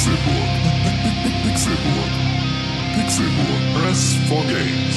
[0.00, 0.48] Pixelburg.
[1.44, 2.10] Pixelburg.
[2.94, 3.82] Pixelburg.
[3.82, 4.96] Press for Games.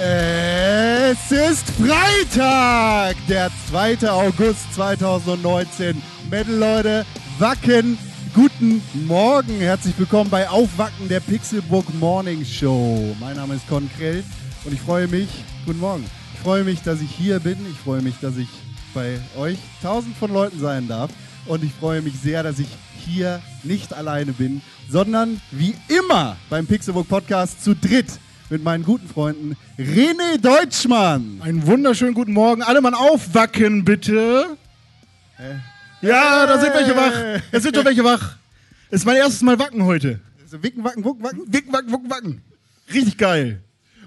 [0.00, 4.10] Es ist Freitag, der 2.
[4.10, 6.02] August 2019.
[6.28, 7.06] Metal Leute,
[7.38, 7.98] Wacken,
[8.34, 9.60] guten Morgen.
[9.60, 13.14] Herzlich willkommen bei Aufwacken der Pixelbook Morning Show.
[13.20, 14.24] Mein Name ist Con Krell
[14.64, 15.28] und ich freue mich,
[15.66, 17.58] guten Morgen, ich freue mich, dass ich hier bin.
[17.70, 18.48] Ich freue mich, dass ich
[18.94, 21.10] bei euch tausend von Leuten sein darf.
[21.46, 22.68] Und ich freue mich sehr, dass ich
[23.04, 28.06] hier nicht alleine bin, sondern wie immer beim Pixelbook Podcast zu dritt
[28.48, 31.40] mit meinen guten Freunden René Deutschmann.
[31.42, 32.62] Einen wunderschönen guten Morgen.
[32.62, 34.56] Alle Mann aufwacken, bitte.
[36.00, 37.42] Ja, da sind welche wach.
[37.50, 38.36] Da sind schon welche wach.
[38.90, 40.20] Es ist mein erstes Mal wacken heute.
[40.42, 41.40] Also Wicken, Wacken, Wuck, Wacken.
[41.52, 42.42] Wicken, wacken, wucken, wacken.
[42.92, 43.62] Richtig geil.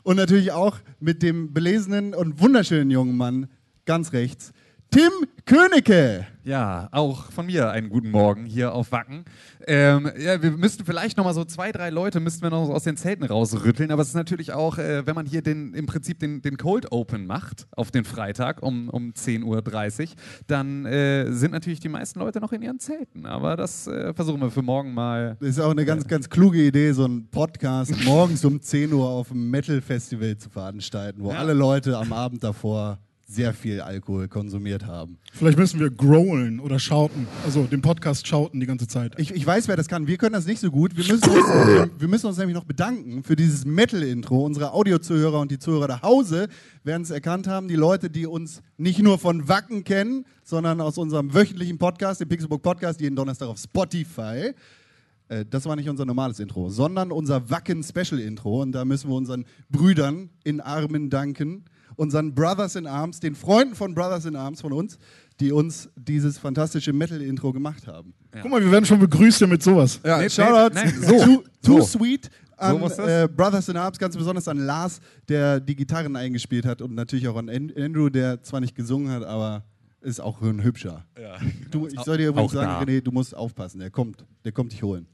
[0.05, 3.49] Und natürlich auch mit dem belesenen und wunderschönen jungen Mann
[3.85, 4.53] ganz rechts,
[4.91, 5.11] Tim
[5.45, 6.25] Königke.
[6.45, 9.25] Ja, auch von mir einen guten Morgen hier auf Wacken.
[9.67, 12.83] Ähm, ja, wir müssten vielleicht noch mal so zwei, drei Leute müssten wir noch aus
[12.83, 16.19] den Zelten rausrütteln, aber es ist natürlich auch, äh, wenn man hier den, im Prinzip
[16.19, 20.07] den, den Cold Open macht auf den Freitag um, um 10.30 Uhr,
[20.47, 23.25] dann äh, sind natürlich die meisten Leute noch in ihren Zelten.
[23.25, 25.35] Aber das äh, versuchen wir für morgen mal.
[25.39, 29.07] Das ist auch eine ganz, ganz kluge Idee, so einen Podcast morgens um 10 Uhr
[29.09, 31.39] auf dem Metal Festival zu veranstalten, wo Ja.
[31.39, 35.17] alle Leute am Abend davor sehr viel Alkohol konsumiert haben.
[35.33, 37.27] Vielleicht müssen wir growlen oder schauten.
[37.43, 39.13] Also den Podcast schauten die ganze Zeit.
[39.17, 40.05] Ich, ich weiß, wer das kann.
[40.05, 40.95] Wir können das nicht so gut.
[40.95, 44.45] Wir müssen uns, wir müssen uns nämlich noch bedanken für dieses Metal-Intro.
[44.45, 46.49] Unsere Audiozuhörer und die Zuhörer da Hause
[46.83, 47.67] werden es erkannt haben.
[47.67, 52.29] Die Leute, die uns nicht nur von Wacken kennen, sondern aus unserem wöchentlichen Podcast, dem
[52.29, 54.51] Pixelbook Podcast, jeden Donnerstag auf Spotify.
[55.29, 58.61] Äh, Das war nicht unser normales Intro, sondern unser Wacken-Special-Intro.
[58.61, 63.75] Und da müssen wir unseren Brüdern in Armen danken, unseren Brothers in Arms, den Freunden
[63.75, 64.97] von Brothers in Arms von uns,
[65.39, 68.13] die uns dieses fantastische Metal-Intro gemacht haben.
[68.41, 69.99] Guck mal, wir werden schon begrüßt hier mit sowas.
[70.03, 71.25] Ja, Nee, Shoutouts nee, nee, so.
[71.25, 71.99] to, to So.
[71.99, 72.97] Sweet an das?
[72.99, 77.27] äh, Brothers in Arms, ganz besonders an Lars, der die Gitarren eingespielt hat und natürlich
[77.27, 79.65] auch an An- Andrew, der zwar nicht gesungen hat, aber
[80.01, 81.03] ist auch ein hübscher.
[81.71, 82.91] Du, ich soll dir übrigens Auch sagen, da.
[82.93, 85.07] René, du musst aufpassen, der kommt, der kommt dich holen.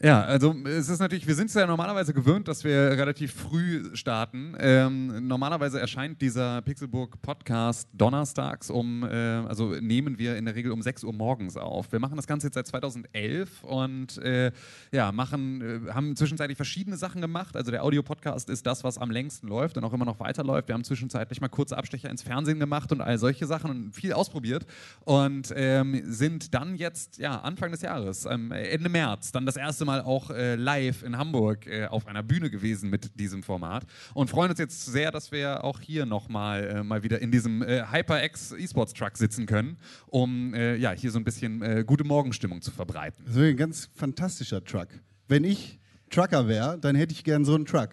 [0.00, 3.96] Ja, also es ist natürlich, wir sind es ja normalerweise gewöhnt, dass wir relativ früh
[3.96, 4.54] starten.
[4.60, 10.70] Ähm, normalerweise erscheint dieser Pixelburg Podcast donnerstags um, äh, also nehmen wir in der Regel
[10.70, 11.90] um 6 Uhr morgens auf.
[11.90, 14.52] Wir machen das Ganze jetzt seit 2011 und äh,
[14.92, 17.56] ja, machen, äh, haben zwischenzeitlich verschiedene Sachen gemacht.
[17.56, 20.68] Also der Audio-Podcast ist das, was am längsten läuft und auch immer noch weiterläuft.
[20.68, 24.12] Wir haben zwischenzeitlich mal kurze Abstecher ins Fernsehen gemacht und all solche Sachen und viel
[24.12, 24.64] ausprobiert
[25.04, 29.87] und ähm, sind dann jetzt, ja, Anfang des Jahres, ähm, Ende März, dann das erste
[29.87, 33.84] Mal auch äh, live in Hamburg äh, auf einer Bühne gewesen mit diesem Format
[34.14, 37.62] und freuen uns jetzt sehr, dass wir auch hier nochmal äh, mal wieder in diesem
[37.62, 42.04] äh, HyperX E-Sports Truck sitzen können, um äh, ja, hier so ein bisschen äh, gute
[42.04, 43.24] Morgenstimmung zu verbreiten.
[43.26, 44.88] Das ist ein ganz fantastischer Truck.
[45.26, 45.78] Wenn ich
[46.10, 47.90] Trucker wäre, dann hätte ich gern so einen Truck.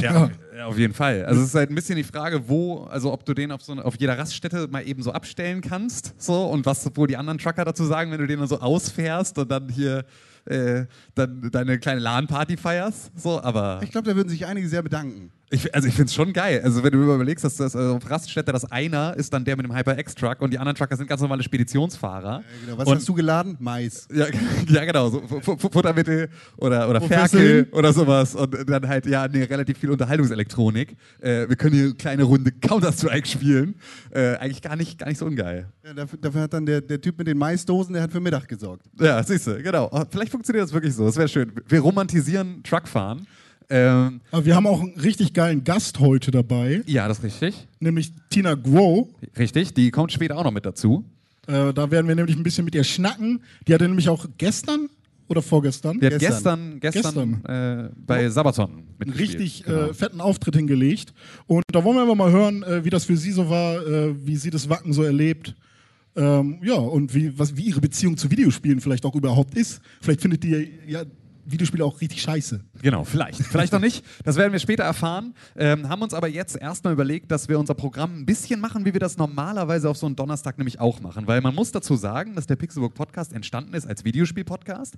[0.00, 1.24] Ja, ja, auf jeden Fall.
[1.24, 3.72] Also es ist halt ein bisschen die Frage, wo, also ob du den auf, so
[3.74, 7.64] auf jeder Raststätte mal eben so abstellen kannst, so und was wohl die anderen Trucker
[7.64, 10.04] dazu sagen, wenn du den dann so ausfährst und dann hier
[10.46, 14.82] äh, dann deine kleine LAN-Party feierst, so, aber Ich glaube, da würden sich einige sehr
[14.82, 15.30] bedanken.
[15.50, 16.60] ich, also ich finde es schon geil.
[16.64, 19.64] Also wenn du überlegst, dass das also auf Raststätte, dass einer ist dann der mit
[19.66, 22.42] dem HyperX-Truck und die anderen Trucker sind ganz normale Speditionsfahrer.
[22.64, 22.78] Genau.
[22.78, 23.56] Was und, hast du geladen?
[23.60, 24.08] Mais.
[24.12, 24.26] ja,
[24.68, 29.28] ja, genau, so Fu- Fu- Futtermittel oder, oder Ferkel oder sowas und dann halt, ja,
[29.28, 30.96] nee, relativ viel Unterhaltungselektronik.
[31.20, 33.76] Äh, wir können hier eine kleine Runde Counter-Strike spielen.
[34.10, 35.68] Äh, eigentlich gar nicht, gar nicht so ungeil.
[35.84, 38.48] Ja, dafür, dafür hat dann der, der Typ mit den Maisdosen, der hat für Mittag
[38.48, 38.86] gesorgt.
[39.00, 39.88] Ja, siehst du, genau.
[39.92, 41.50] Oh, Vielleicht funktioniert das wirklich so, das wäre schön.
[41.66, 43.26] Wir romantisieren Truckfahren.
[43.68, 47.66] Ähm, Aber wir haben auch einen richtig geilen Gast heute dabei, ja, das ist richtig.
[47.80, 49.08] nämlich Tina Guo.
[49.36, 51.04] Richtig, die kommt später auch noch mit dazu.
[51.48, 53.40] Äh, da werden wir nämlich ein bisschen mit ihr schnacken.
[53.66, 54.88] Die hatte nämlich auch gestern
[55.28, 56.78] oder vorgestern Die hat Gestern.
[56.78, 59.86] gestern, gestern, Äh, bei Sabaton einen richtig Genau.
[59.88, 61.12] äh, fetten Auftritt hingelegt.
[61.46, 64.14] Und da wollen wir einfach mal hören, äh, wie das für sie so war, äh,
[64.26, 65.56] wie sie das Wacken so erlebt.
[66.16, 69.80] Ähm, ja, und wie, was, wie ihre Beziehung zu Videospielen vielleicht auch überhaupt ist.
[70.00, 71.04] Vielleicht findet die ja
[71.44, 72.64] Videospiele auch richtig scheiße.
[72.82, 73.42] Genau, vielleicht.
[73.42, 74.04] Vielleicht noch nicht.
[74.24, 75.34] Das werden wir später erfahren.
[75.56, 78.92] Ähm, haben uns aber jetzt erstmal überlegt, dass wir unser Programm ein bisschen machen, wie
[78.92, 81.26] wir das normalerweise auf so einen Donnerstag nämlich auch machen.
[81.26, 84.96] Weil man muss dazu sagen, dass der Pixelbook Podcast entstanden ist als Videospiel-Podcast.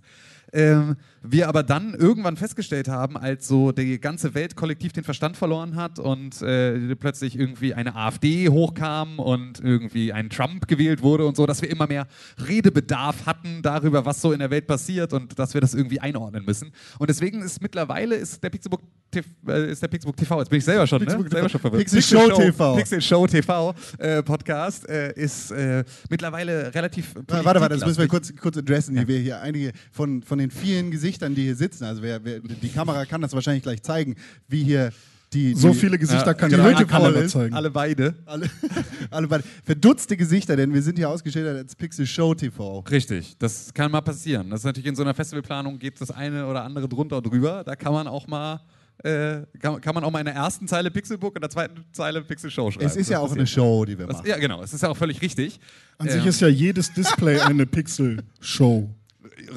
[0.52, 5.36] Ähm, wir aber dann irgendwann festgestellt haben, als so die ganze Welt kollektiv den Verstand
[5.36, 11.26] verloren hat und äh, plötzlich irgendwie eine AfD hochkam und irgendwie ein Trump gewählt wurde
[11.26, 12.06] und so, dass wir immer mehr
[12.46, 16.44] Redebedarf hatten darüber, was so in der Welt passiert und dass wir das irgendwie einordnen
[16.44, 16.72] müssen.
[16.98, 18.80] Und deswegen ist mittlerweile ist der Pixelbook
[19.10, 21.30] TV, äh, ist der Pixelbook TV, jetzt bin ich selber schon, Pixelbook ne?
[21.30, 21.82] selber schon verwirrt.
[21.82, 22.76] Pixel Show TV.
[22.76, 28.08] Pixel Show TV äh, Podcast äh, ist äh, mittlerweile relativ Warte, warte, das müssen wir
[28.08, 28.96] kurz, kurz adressen.
[28.96, 32.40] Hier, wir hier einige von, von den vielen Gesichtern, die hier sitzen, also wer, wer,
[32.40, 34.16] die Kamera kann das wahrscheinlich gleich zeigen,
[34.48, 34.90] wie hier
[35.32, 35.54] die.
[35.54, 36.62] So die, viele Gesichter Ja, kann genau.
[36.64, 37.54] keine Leute Kamera voll zeigen.
[37.54, 38.14] Alle beide.
[38.26, 38.48] Alle,
[39.10, 39.44] alle beide.
[39.64, 42.80] Verdutzte Gesichter, denn wir sind hier ausgestellt als Pixel Show TV.
[42.90, 44.50] Richtig, das kann mal passieren.
[44.50, 47.62] Das ist natürlich in so einer Festivalplanung geht das eine oder andere drunter und drüber.
[47.64, 48.60] Da kann man auch mal
[49.04, 51.84] äh, kann, kann man auch mal in der ersten Zeile Pixelbook und in der zweiten
[51.92, 52.84] Zeile Pixel Show schreiben.
[52.86, 53.46] Es ist Das ja auch eine.
[53.46, 54.28] Show, die wir Das, machen.
[54.28, 54.60] ja, genau.
[54.60, 55.60] Es ist ja auch völlig richtig.
[55.98, 58.90] An Ähm, sich ist ja jedes Display eine Pixel-Show.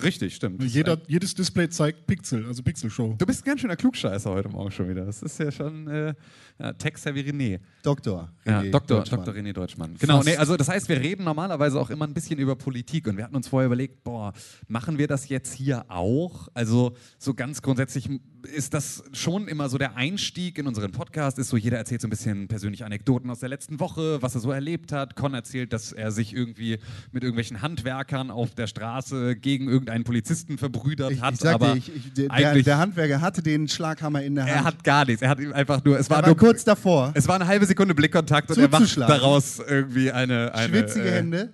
[0.04, 0.63] Richtig, stimmt.
[0.63, 3.16] Jeder, jedes Display zeigt Pixel, also Pixel-Show.
[3.18, 5.06] Du bist ein ganz schöner Klugscheißer heute Morgen schon wieder.
[5.06, 6.13] Das ist ja schon äh,
[6.62, 7.60] ja, Tech-Savvy René.
[7.84, 8.30] Doktor.
[8.46, 8.98] Ja, René Dr.
[8.98, 9.25] Deutschmann.
[9.25, 9.34] Dr.
[9.36, 9.96] René Deutschmann.
[10.00, 13.18] Genau, nee, also das heißt, wir reden normalerweise auch immer ein bisschen über Politik und
[13.18, 14.34] wir hatten uns vorher überlegt, boah,
[14.68, 16.48] machen wir das jetzt hier auch?
[16.54, 18.10] Also so ganz grundsätzlich
[18.44, 22.08] ist das schon immer so der Einstieg in unseren Podcast, ist so, jeder erzählt so
[22.08, 25.16] ein bisschen persönliche Anekdoten aus der letzten Woche, was er so erlebt hat.
[25.16, 26.80] Con erzählt, dass er sich irgendwie
[27.12, 31.36] mit irgendwelchen Handwerkern auf der Straße gegen irgendeinen Polizisten verbrüdert Ich, hat.
[31.36, 34.46] ich sag aber ich, ich, der, der, eigentlich, der Handwerker hatte den Schlaghammer in der
[34.46, 34.54] Hand.
[34.56, 35.22] er hat gar nichts.
[35.22, 37.12] Er hat einfach nur, es war war nur kurz davor.
[37.15, 40.53] es war eine halbe Sekunde Blickkontakt und er macht daraus irgendwie eine.
[40.53, 41.53] eine Schwitzige äh, Hände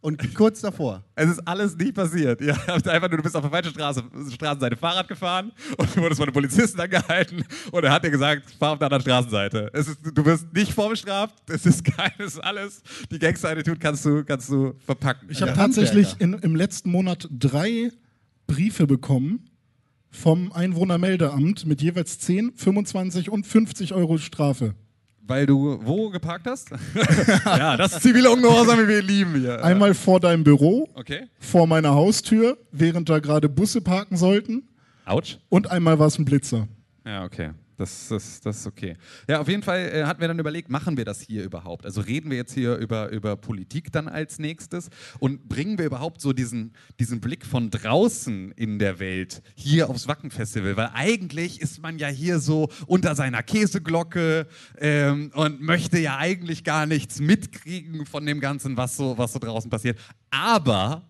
[0.00, 1.04] und kurz davor.
[1.16, 2.40] Es ist alles nicht passiert.
[2.40, 4.02] Ja, einfach nur, du bist auf der falschen Straße,
[4.32, 8.50] Straßenseite Fahrrad gefahren und du wurdest von einem Polizisten angehalten und er hat dir gesagt,
[8.58, 9.70] fahr auf der anderen Straßenseite.
[9.72, 12.82] Es ist, du wirst nicht vorbestraft, es ist keines alles.
[13.10, 15.28] Die Gangster-Attitude kannst du, kannst du verpacken.
[15.30, 17.90] Ich habe tatsächlich in, im letzten Monat drei
[18.46, 19.47] Briefe bekommen
[20.10, 24.74] vom Einwohnermeldeamt mit jeweils 10, 25 und 50 Euro Strafe.
[25.22, 26.70] Weil du wo geparkt hast?
[27.44, 29.62] ja, das ist zivile Ungehorsam, wie wir ihn lieben hier.
[29.62, 31.26] Einmal vor deinem Büro, Okay.
[31.38, 34.68] vor meiner Haustür, während da gerade Busse parken sollten.
[35.04, 35.36] Autsch.
[35.50, 36.66] Und einmal war es ein Blitzer.
[37.04, 37.50] Ja, okay.
[37.78, 38.96] Das, das, das ist okay.
[39.28, 41.86] Ja, auf jeden Fall äh, hatten wir dann überlegt, machen wir das hier überhaupt?
[41.86, 44.90] Also reden wir jetzt hier über, über Politik dann als nächstes
[45.20, 50.08] und bringen wir überhaupt so diesen, diesen Blick von draußen in der Welt hier aufs
[50.08, 50.76] Wacken-Festival?
[50.76, 54.48] Weil eigentlich ist man ja hier so unter seiner Käseglocke
[54.78, 59.38] ähm, und möchte ja eigentlich gar nichts mitkriegen von dem Ganzen, was so, was so
[59.38, 60.00] draußen passiert.
[60.30, 61.06] Aber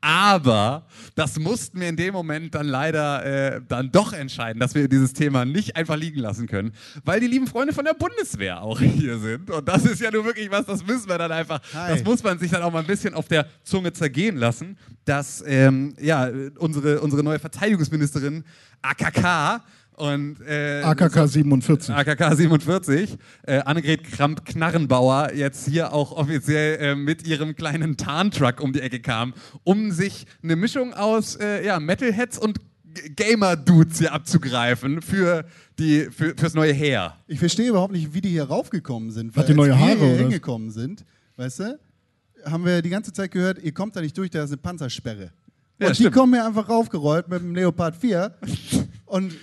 [0.00, 3.24] aber das mussten wir in dem Moment dann leider
[3.56, 6.72] äh, dann doch entscheiden, dass wir dieses Thema nicht einfach liegen lassen können,
[7.04, 9.50] weil die lieben Freunde von der Bundeswehr auch hier sind.
[9.50, 11.92] Und das ist ja nur wirklich was, das müssen wir dann einfach, Hi.
[11.92, 15.44] das muss man sich dann auch mal ein bisschen auf der Zunge zergehen lassen, dass
[15.46, 18.44] ähm, ja, unsere, unsere neue Verteidigungsministerin
[18.82, 19.62] AKK
[20.00, 21.94] und äh, AKK 47.
[21.94, 28.72] AKK 47, äh, Annegret Kramp-Knarrenbauer jetzt hier auch offiziell äh, mit ihrem kleinen Tarntruck um
[28.72, 32.58] die Ecke kam, um sich eine Mischung aus äh, ja, Metalheads und
[33.14, 35.44] Gamer-Dudes hier abzugreifen für
[35.78, 37.14] die, für, fürs neue Heer.
[37.26, 39.36] Ich verstehe überhaupt nicht, wie die hier raufgekommen sind.
[39.36, 41.04] Hat die neue wir Haare, hier hingekommen sind,
[41.36, 41.78] weißt du,
[42.46, 45.30] haben wir die ganze Zeit gehört, ihr kommt da nicht durch, da ist eine Panzersperre.
[45.78, 46.14] Ja, und die stimmt.
[46.14, 48.34] kommen hier einfach raufgerollt mit dem Leopard 4
[49.06, 49.34] und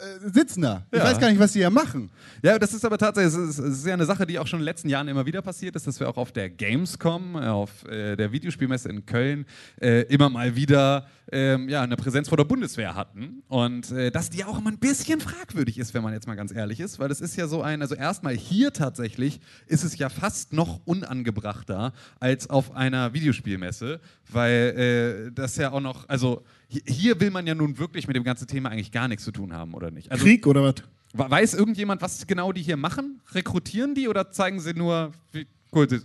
[0.00, 0.86] äh, sitzen da.
[0.90, 1.04] Ich Ja.
[1.04, 2.10] weiß gar nicht, was die hier machen.
[2.42, 4.60] Ja, das ist aber tatsächlich, es ist, es ist ja eine Sache, die auch schon
[4.60, 7.84] in den letzten Jahren immer wieder passiert ist, dass wir auch auf der Gamescom, auf
[7.86, 9.46] äh, der Videospielmesse in Köln,
[9.80, 13.42] äh, immer mal wieder ähm, ja, eine Präsenz vor der Bundeswehr hatten.
[13.48, 16.52] Und äh, dass die auch immer ein bisschen fragwürdig ist, wenn man jetzt mal ganz
[16.52, 20.08] ehrlich ist, weil das ist ja so ein, also erstmal hier tatsächlich ist es ja
[20.08, 24.00] fast noch unangebrachter als auf einer Videospielmesse,
[24.30, 28.16] weil äh, das ja auch noch, also hi- hier will man ja nun wirklich mit
[28.16, 30.10] dem ganzen Thema eigentlich gar nichts zu tun haben, oder nicht?
[30.10, 30.74] Also, Krieg oder was?
[31.12, 33.20] We- Weiß irgendjemand, was genau die hier machen?
[33.32, 36.00] Rekrutieren die oder zeigen sie nur, wie cool sie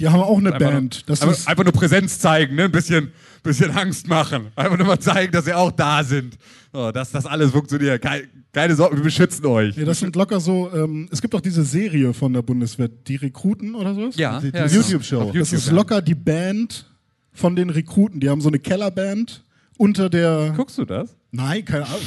[0.00, 0.94] Die haben auch eine einfach, Band.
[1.06, 2.64] nur, Das einfach, ist, einfach nur Präsenz zeigen, ne?
[2.64, 4.46] ein bisschen, bisschen Angst machen.
[4.56, 6.36] Einfach nur mal zeigen, dass sie auch da sind.
[6.72, 8.00] So, dass das alles funktioniert.
[8.02, 9.76] Keine, keine Sorge, wir beschützen euch.
[9.76, 10.70] ja, das sind locker so.
[10.74, 14.16] Ähm, es gibt auch diese Serie von der Bundeswehr, die Rekruten oder sowas.
[14.16, 15.20] ja, Die- die ja, YouTube-Show.
[15.20, 16.86] Auf Das YouTube, ist locker die Band
[17.32, 18.20] von den Rekruten.
[18.20, 19.44] Die haben so eine Kellerband
[19.78, 20.52] unter der.
[20.56, 21.14] Guckst du das?
[21.32, 22.00] Nein, keine Ahnung.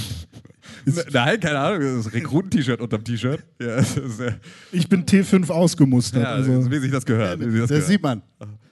[1.11, 1.79] Nein, keine Ahnung.
[1.81, 3.43] Das ist ein Rekruten-T-Shirt unterm T-Shirt.
[3.61, 3.83] Ja, äh,
[4.71, 6.23] Ich bin T5 ausgemustert.
[6.23, 6.69] ja, also.
[6.69, 7.41] wie sich das gehört.
[7.41, 7.85] Das, das gehört.
[7.85, 8.21] sieht man.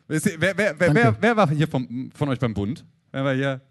[0.07, 0.21] Wer,
[0.57, 2.85] wer, wer, wer war hier vom, von euch beim Bund?
[3.11, 3.61] Wer war hier?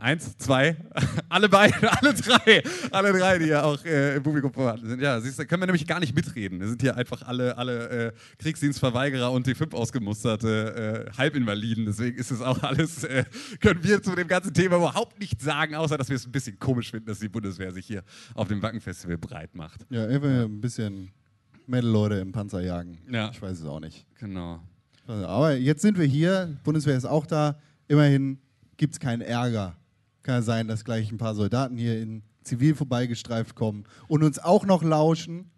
[0.00, 0.76] Eins, zwei,
[1.28, 2.62] alle beide, alle drei,
[2.92, 5.02] alle drei, die ja auch äh, im Publikum vorhanden sind.
[5.02, 6.60] Ja, siehst du, können wir nämlich gar nicht mitreden.
[6.60, 11.84] Wir sind hier einfach alle, alle äh, Kriegsdienstverweigerer und die fünf ausgemusterte äh, Halbinvaliden.
[11.84, 13.24] Deswegen ist es auch alles, äh,
[13.60, 16.60] können wir zu dem ganzen Thema überhaupt nichts sagen, außer dass wir es ein bisschen
[16.60, 19.84] komisch finden, dass die Bundeswehr sich hier auf dem Wackenfestival breit macht.
[19.90, 21.10] Ja, einfach ein bisschen
[21.66, 22.98] Metal-Leute im Panzer jagen.
[23.10, 23.30] Ja.
[23.32, 24.06] Ich weiß es auch nicht.
[24.20, 24.60] Genau.
[25.08, 27.58] Aber jetzt sind wir hier, Bundeswehr ist auch da.
[27.88, 28.38] Immerhin
[28.76, 29.74] gibt es keinen Ärger.
[30.28, 34.38] Kann ja sein, dass gleich ein paar Soldaten hier in Zivil vorbeigestreift kommen und uns
[34.38, 35.50] auch noch lauschen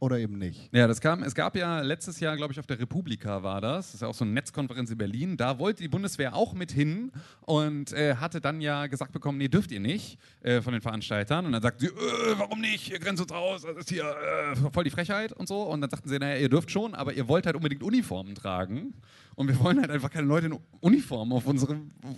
[0.00, 0.70] oder eben nicht.
[0.72, 3.88] Ja, das kam, es gab ja letztes Jahr, glaube ich, auf der Republika war das.
[3.88, 5.36] Das ist ja auch so eine Netzkonferenz in Berlin.
[5.36, 9.48] Da wollte die Bundeswehr auch mit hin und äh, hatte dann ja gesagt bekommen, nee,
[9.48, 11.44] dürft ihr nicht äh, von den Veranstaltern.
[11.44, 11.90] Und dann sagt sie, äh,
[12.38, 12.90] warum nicht?
[12.90, 15.62] Ihr grenzt uns aus, das ist hier äh, voll die Frechheit und so.
[15.62, 18.94] Und dann sagten sie, naja, ihr dürft schon, aber ihr wollt halt unbedingt Uniformen tragen.
[19.34, 21.66] Und wir wollen halt einfach keine Leute in Uniform auf, auf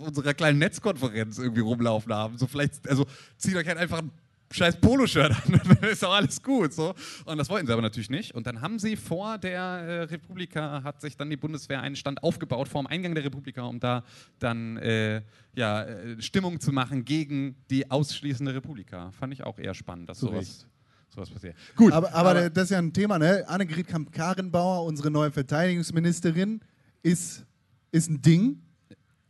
[0.06, 2.38] unserer kleinen Netzkonferenz irgendwie rumlaufen haben.
[2.38, 4.12] So vielleicht, also zieht euch halt einfach ein
[4.52, 6.72] scheiß Poloshirt an, dann ist doch alles gut.
[6.72, 6.94] So.
[7.24, 8.34] Und das wollten sie aber natürlich nicht.
[8.34, 12.22] Und dann haben sie vor der äh, Republika, hat sich dann die Bundeswehr einen Stand
[12.22, 14.04] aufgebaut vor dem Eingang der Republika, um da
[14.38, 15.22] dann äh,
[15.54, 19.10] ja, äh, Stimmung zu machen gegen die ausschließende Republika.
[19.12, 20.66] Fand ich auch eher spannend, dass sowas,
[21.10, 21.56] sowas passiert.
[21.76, 23.44] Gut, Aber, aber, das ist ja ein Thema, ne?
[23.46, 26.60] Annegret Kamp-Karenbauer, unsere neue Verteidigungsministerin,
[27.02, 27.44] ist,
[27.90, 28.62] ist ein Ding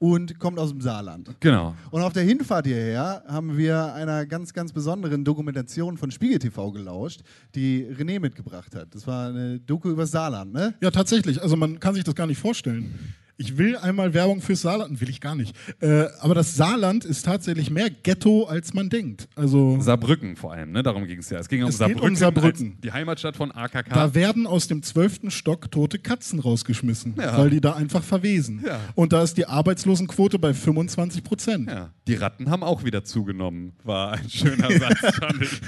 [0.03, 1.31] und kommt aus dem Saarland.
[1.39, 1.77] genau.
[1.93, 6.73] Und auf der Hinfahrt hierher haben wir einer ganz, ganz besonderen Dokumentation von Spiegel TV
[6.73, 7.21] gelauscht,
[7.55, 8.93] die René mitgebracht hat.
[8.97, 10.75] Das war eine Doku über Saarland, ne?
[10.81, 11.41] Ja, tatsächlich.
[11.41, 13.15] Also man kann sich das gar nicht vorstellen.
[13.39, 15.57] Ich will einmal Werbung fürs Saarland, will ich gar nicht.
[15.81, 19.27] Äh, aber das Saarland ist tatsächlich mehr Ghetto, als man denkt.
[19.35, 20.83] Also Saarbrücken vor allem, ne?
[20.83, 21.39] darum ging es ja.
[21.41, 22.79] Es ging um Es Saarbrücken, um Saarbrücken.
[22.83, 23.89] die Heimatstadt von AKK.
[23.93, 27.37] da werden aus dem zwölften Stock tote Katzen rausgeschmissen, Ja.
[27.39, 28.63] weil die da einfach verwesen.
[28.67, 28.79] Ja.
[28.95, 31.69] Und da ist die Arbeitslosenquote bei 25 Prozent.
[31.69, 35.61] Ja, die Ratten haben auch wieder zugenommen, war ein schöner Satz, fand ich.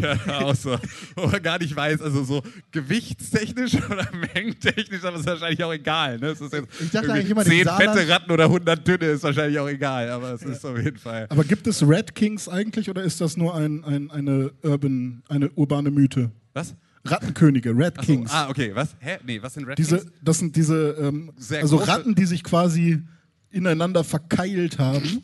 [0.00, 0.76] Ja, auch so,
[1.16, 2.42] wo man gar nicht weiß, also so
[2.72, 6.18] gewichtstechnisch oder mengentechnisch, aber ist wahrscheinlich auch egal.
[6.18, 6.28] Ne?
[6.28, 8.86] Es ist jetzt Ich dachte irgendwie eigentlich immer, die 10 Saarland- fette Ratten oder 100
[8.88, 11.26] dünne ist wahrscheinlich auch egal, aber es ist auf jeden Fall.
[11.28, 15.50] Aber gibt es Red Kings eigentlich oder ist das nur ein, ein, eine, urban, eine
[15.50, 16.30] urbane Mythe?
[16.54, 16.74] Was?
[17.04, 18.30] Rattenkönige, Red Achso, Kings.
[18.32, 18.96] ah, okay, was?
[18.98, 19.18] Hä?
[19.24, 20.12] Nee, was sind Red Diese, Kings?
[20.22, 23.02] das sind diese ähm, also Ratten, die sich quasi
[23.50, 25.22] ineinander verkeilt haben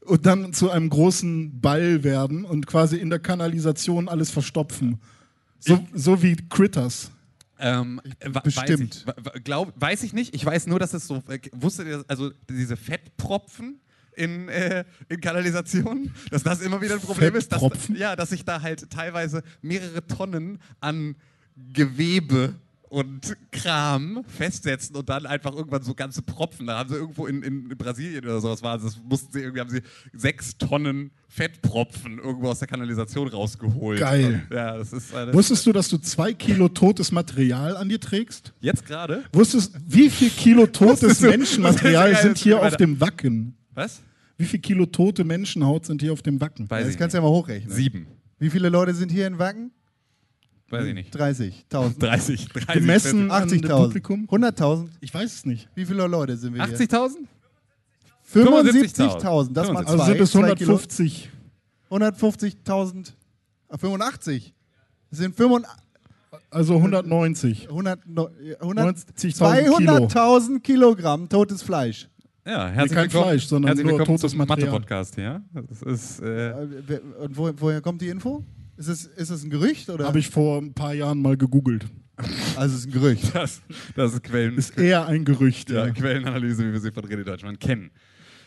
[0.00, 4.98] und dann zu einem großen Ball werden und quasi in der Kanalisation alles verstopfen.
[5.60, 7.10] So, so wie Critters.
[7.60, 8.00] Ähm,
[8.42, 9.06] Bestimmt.
[9.06, 10.34] Weiß ich, glaub, weiß ich nicht.
[10.34, 11.22] Ich weiß nur, dass es so.
[11.28, 13.80] Äh, wusstet ihr, also diese Fettpropfen
[14.16, 17.52] in, äh, in Kanalisationen, dass das immer wieder ein Problem ist?
[17.52, 17.62] Dass,
[17.94, 21.16] ja, dass sich da halt teilweise mehrere Tonnen an
[21.72, 22.54] Gewebe
[22.90, 26.66] und Kram festsetzen und dann einfach irgendwann so ganze Propfen.
[26.66, 29.70] Da haben sie irgendwo in, in Brasilien oder sowas war, das mussten sie irgendwie haben
[29.70, 29.82] sie
[30.12, 34.00] sechs Tonnen Fettpropfen irgendwo aus der Kanalisation rausgeholt.
[34.00, 34.42] Geil.
[34.50, 38.00] Und, ja, das ist eine, Wusstest du, dass du zwei Kilo totes Material an dir
[38.00, 38.52] trägst?
[38.60, 39.22] jetzt gerade.
[39.32, 43.54] Wusstest wie viel Kilo totes Menschenmaterial sind hier auf dem Wacken?
[43.72, 44.00] Was?
[44.36, 46.68] Wie viel Kilo tote Menschenhaut sind hier auf dem Wacken?
[46.68, 47.72] Weiß Das ich kannst du ja mal hochrechnen.
[47.72, 48.06] Sieben.
[48.40, 49.70] Wie viele Leute sind hier in Wacken?
[50.70, 51.14] Weiß ich nicht.
[51.16, 51.98] 30.000.
[51.98, 52.48] 30.
[52.48, 53.68] 30 Gemessen an dem 80.000.
[53.84, 54.28] Publikum?
[54.30, 54.88] 100.000.
[55.00, 55.68] Ich weiß es nicht.
[55.74, 56.76] Wie viele Leute sind wir hier?
[56.78, 57.16] 80.000?
[58.32, 59.52] 75.000.
[59.52, 59.92] Das mal zwei.
[59.92, 60.74] Also sind es zwei Kilo.
[60.74, 61.30] 150.
[61.90, 63.12] 150.000.
[63.68, 64.54] Ah, 85.
[65.10, 65.76] Das sind 85.
[66.50, 67.68] Also 190.
[67.68, 68.28] 100, no-
[68.60, 69.94] 100, 90.000 Kilo.
[70.06, 72.08] 200.000 Kilogramm totes Fleisch.
[72.46, 73.24] Ja, herzlich kein willkommen.
[73.24, 74.34] Fleisch, sondern herzlich nur willkommen totes.
[74.34, 75.16] Mathe-Podcast.
[75.52, 78.44] Das ist, äh, Äh, Und wo, woher kommt die Info?
[78.80, 79.90] Ist es, ist es ein Gerücht?
[79.90, 80.06] Oder?
[80.06, 81.84] Habe ich vor ein paar Jahren mal gegoogelt.
[82.56, 83.30] Also es ist ein Gerücht.
[83.34, 83.60] das,
[83.94, 85.68] das ist Quellen, Ist eher ein Gerücht.
[85.70, 85.92] ja, Ja.
[85.92, 87.90] Quellenanalyse, wie wir sie von René Deutschmann kennen.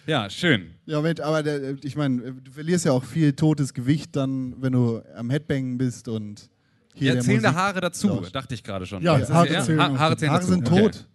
[0.08, 0.72] Ja, schön.
[0.86, 4.74] Ja, Moment, aber der, ich meine, du verlierst ja auch viel totes Gewicht dann, wenn
[4.74, 6.50] du am Headbangen bist und
[6.96, 8.36] hier Ja, der zählen da Musik- Haare dazu, lauscht.
[8.36, 9.02] dachte ich gerade schon.
[9.04, 10.48] Ja, das- Haare zählen Ha Haare Haare dazu.
[10.52, 10.82] sind Okay.
[10.82, 11.08] tot.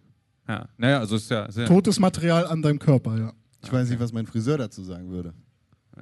[0.47, 3.33] Ja, naja, also ist ja, ist ja Totes Material an deinem Körper, ja.
[3.63, 5.33] Ich weiß nicht, was mein Friseur dazu sagen würde.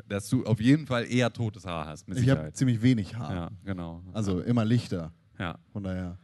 [0.08, 3.34] Dass du auf jeden Fall eher totes Haar hast, mit Ich habe ziemlich wenig Haar.
[3.34, 4.02] Ja, genau.
[4.14, 5.12] Also immer lichter.
[5.40, 6.18] Ja, Von daher,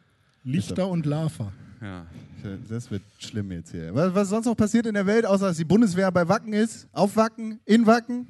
[0.44, 1.51] Lichter und Lava.
[1.82, 2.06] ja.
[2.70, 3.94] das wird schlimm jetzt hier.
[3.96, 6.88] Was, was sonst noch passiert in der Welt, außer dass die Bundeswehr bei Wacken ist?
[6.92, 8.27] Auf Wacken, in Wacken?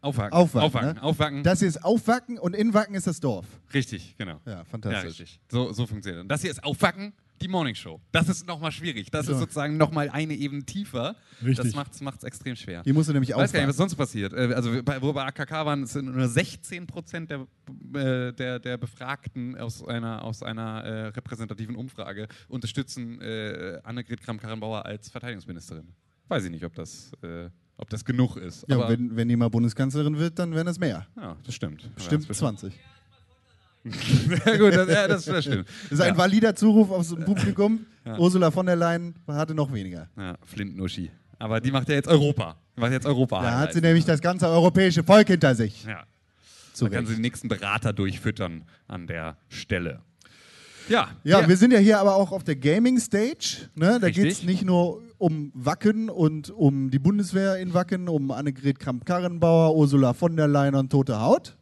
[0.00, 0.32] Aufwacken.
[0.34, 0.94] Aufwacken, Aufwacken.
[0.96, 1.02] ne?
[1.02, 1.42] Aufwacken.
[1.42, 3.46] Das hier ist auf Wacken und in Wacken ist das Dorf.
[3.72, 4.38] Richtig, genau.
[4.44, 5.04] Ja, Ja, fantastisch.
[5.20, 5.40] richtig.
[5.50, 6.22] So, so funktioniert.
[6.22, 8.00] Und das hier ist Aufwacken, die Morning Show.
[8.12, 9.10] Das ist nochmal schwierig.
[9.10, 9.32] Das So.
[9.32, 11.16] ist sozusagen nochmal eine Ebene tiefer.
[11.44, 11.72] Richtig.
[11.72, 12.82] Das macht es extrem schwer.
[12.84, 14.32] Hier musst du nämlich Ich weiß gar nicht, was sonst passiert.
[14.32, 17.46] Äh, Also, bei, wo wir bei AKK waren, sind nur 16 Prozent der,
[17.94, 24.84] äh, der, der Befragten aus einer, aus einer äh, repräsentativen Umfrage unterstützen äh, Annegret Kramp-Karrenbauer
[24.86, 25.88] als Verteidigungsministerin.
[26.28, 28.64] Weiß ich nicht, ob das, äh, ob das genug ist.
[28.68, 31.06] Ja, wenn, wenn die mal Bundeskanzlerin wird, dann wären das mehr.
[31.16, 31.90] ja, das stimmt.
[31.96, 32.72] Stimmt, Ja, 20.
[34.46, 35.68] Ja, gut, das, ja, das, das stimmt.
[35.84, 36.18] Das ist ein ja.
[36.18, 37.86] valider Zuruf aus dem Publikum.
[38.04, 38.18] Ja.
[38.18, 40.08] Ursula von der Leyen hatte noch weniger.
[40.16, 41.10] Ja, Flint-Nuschi.
[41.38, 42.56] Aber die macht ja jetzt Europa.
[42.76, 43.42] Die macht jetzt Europa.
[43.42, 45.84] Da hat sie nämlich das ganze europäische Volk hinter sich.
[45.84, 46.04] Ja.
[46.72, 50.00] Zu Da kann sie den nächsten Berater durchfüttern an der Stelle.
[50.88, 51.48] Ja, Ja, ja.
[51.48, 53.68] wir sind ja hier aber auch auf der Gaming Stage.
[53.74, 53.98] Ne?
[54.00, 58.78] Da geht es nicht nur um Wacken und um die Bundeswehr in Wacken, um Annegret
[58.78, 61.56] Kramp-Karrenbauer, Ursula von der Leyen und Tote Haut,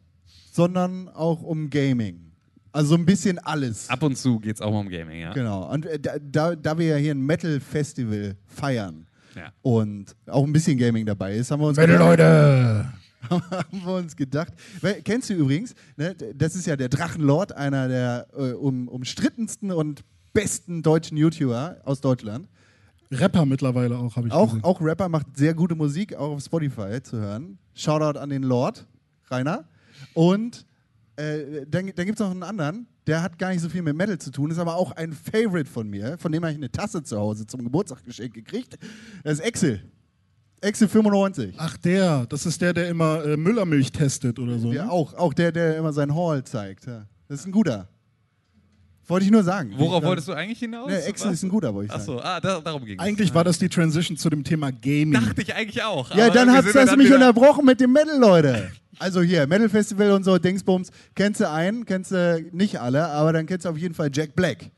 [0.53, 2.31] sondern auch um Gaming.
[2.71, 3.89] Also so ein bisschen alles.
[3.89, 5.33] Ab und zu geht es auch mal um Gaming, ja.
[5.33, 5.71] Genau.
[5.71, 9.51] Und äh, da, da, da wir ja hier ein Metal-Festival feiern Ja.
[9.63, 12.91] und auch ein bisschen Gaming dabei ist, haben wir uns gedacht, Leute!
[13.29, 14.53] haben wir uns gedacht.
[14.81, 19.71] Weil, kennst du übrigens, ne, das ist ja der Drachenlord, einer der äh, um, umstrittensten
[19.71, 22.47] und besten deutschen YouTuber aus Deutschland.
[23.11, 24.63] Rapper mittlerweile auch, habe ich Auch, gesehen.
[24.63, 27.59] auch Rapper, macht sehr gute Musik, auch auf Spotify zu hören.
[27.75, 28.87] Shoutout an den Lord,
[29.29, 29.65] Rainer.
[30.13, 30.65] Und
[31.15, 33.95] äh, dann, dann gibt es noch einen anderen, der hat gar nicht so viel mit
[33.95, 36.71] Metal zu tun, ist aber auch ein Favorite von mir, von dem habe ich eine
[36.71, 38.77] Tasse zu Hause zum Geburtstag geschenkt gekriegt.
[39.23, 39.83] Das ist Excel.
[40.61, 41.55] Excel 95.
[41.57, 42.25] Ach, der.
[42.27, 44.71] Das ist der, der immer äh, Müllermilch testet oder so.
[44.71, 44.91] Ja, ne?
[44.91, 46.85] auch, auch der, der immer seinen Haul zeigt.
[46.87, 47.05] Ja.
[47.27, 47.89] Das ist ein guter.
[49.05, 49.73] Wollte ich nur sagen.
[49.75, 50.89] Worauf ich, wolltest du eigentlich hinaus?
[50.89, 51.33] Ne, Excel Was?
[51.35, 52.17] ist ein guter, wollte ich sagen.
[52.17, 53.05] Achso, ah, da, darum ging es.
[53.05, 55.11] Eigentlich war das die Transition zu dem Thema Gaming.
[55.11, 56.15] Dachte ich eigentlich auch.
[56.15, 58.71] Ja, aber dann hat das dann mich wieder- unterbrochen mit dem Metal, Leute.
[58.99, 63.33] Also hier, Metal Festival und so, Dingsbums, kennst du einen, kennst du nicht alle, aber
[63.33, 64.71] dann kennst du auf jeden Fall Jack Black,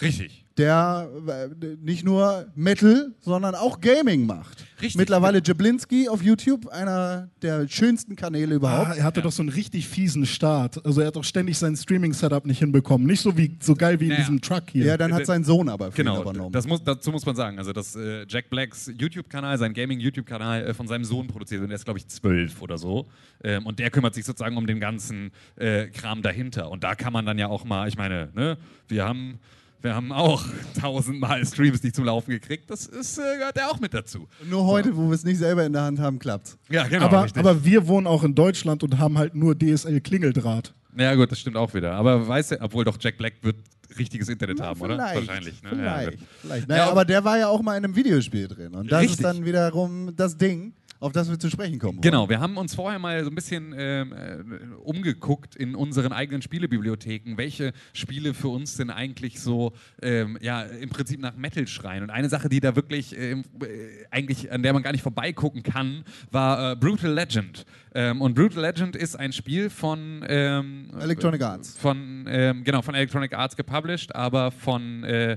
[0.00, 0.41] Richtig.
[0.58, 4.64] Der äh, nicht nur Metal, sondern auch Gaming macht.
[4.80, 4.96] Richtig.
[4.96, 8.88] Mittlerweile Jablinski auf YouTube, einer der schönsten Kanäle überhaupt.
[8.90, 10.84] Ah, er hatte doch so einen richtig fiesen Start.
[10.84, 13.06] Also er hat doch ständig sein Streaming-Setup nicht hinbekommen.
[13.06, 14.20] Nicht so wie so geil wie in Naja.
[14.22, 14.84] diesem Truck hier.
[14.84, 16.52] ja, dann hat sein Sohn aber für ihn Genau, übernommen.
[16.52, 17.58] das muss, dazu muss man sagen.
[17.58, 21.66] Also, dass äh, Jack Blacks YouTube-Kanal, sein Gaming-YouTube-Kanal äh, von seinem Sohn produziert wird.
[21.66, 23.06] Und der ist, glaube ich, zwölf oder so.
[23.44, 26.70] Ähm, und der kümmert sich sozusagen um den ganzen äh, Kram dahinter.
[26.70, 29.38] Und da kann man dann ja auch mal, ich meine, ne, wir haben.
[29.82, 30.44] Wir haben auch
[30.80, 32.70] tausendmal Streams nicht zum Laufen gekriegt.
[32.70, 34.28] Das ist, äh, gehört ja auch mit dazu.
[34.48, 36.56] Nur heute, wo wir es nicht selber in der Hand haben, klappt's.
[36.70, 37.06] Ja, genau.
[37.06, 40.72] aber, aber wir wohnen auch in Deutschland und haben halt nur DSL-Klingeldraht.
[40.96, 41.92] ja, gut, das stimmt auch wieder.
[41.94, 43.56] Aber weißt du, obwohl doch Jack Black wird
[43.98, 44.94] richtiges Internet haben, oder?
[44.94, 45.62] Vielleicht, Wahrscheinlich.
[45.62, 45.70] Ne?
[45.70, 46.12] Vielleicht.
[46.12, 46.68] Ja, vielleicht.
[46.68, 48.74] Naja, Ja, aber der war ja auch mal in einem Videospiel drin.
[48.74, 49.26] Und das ist Richtig.
[49.26, 51.94] dann wiederum das Ding, auf das wir zu sprechen kommen.
[51.94, 52.02] wollen.
[52.02, 56.42] Genau, wir haben uns vorher mal so ein bisschen ähm, äh, umgeguckt in unseren eigenen
[56.42, 62.04] Spielebibliotheken, welche Spiele für uns denn eigentlich so ähm, ja, im Prinzip nach Metal schreien.
[62.04, 65.64] Und eine Sache, die da wirklich ähm, äh, eigentlich, an der man gar nicht vorbeigucken
[65.64, 67.66] kann, war äh, Brutal Legend.
[67.94, 71.76] Ähm, und Brutal Legend ist ein Spiel von ähm, Electronic Arts.
[71.76, 75.36] Von, ähm, genau, von Electronic Arts gepublished, aber von äh,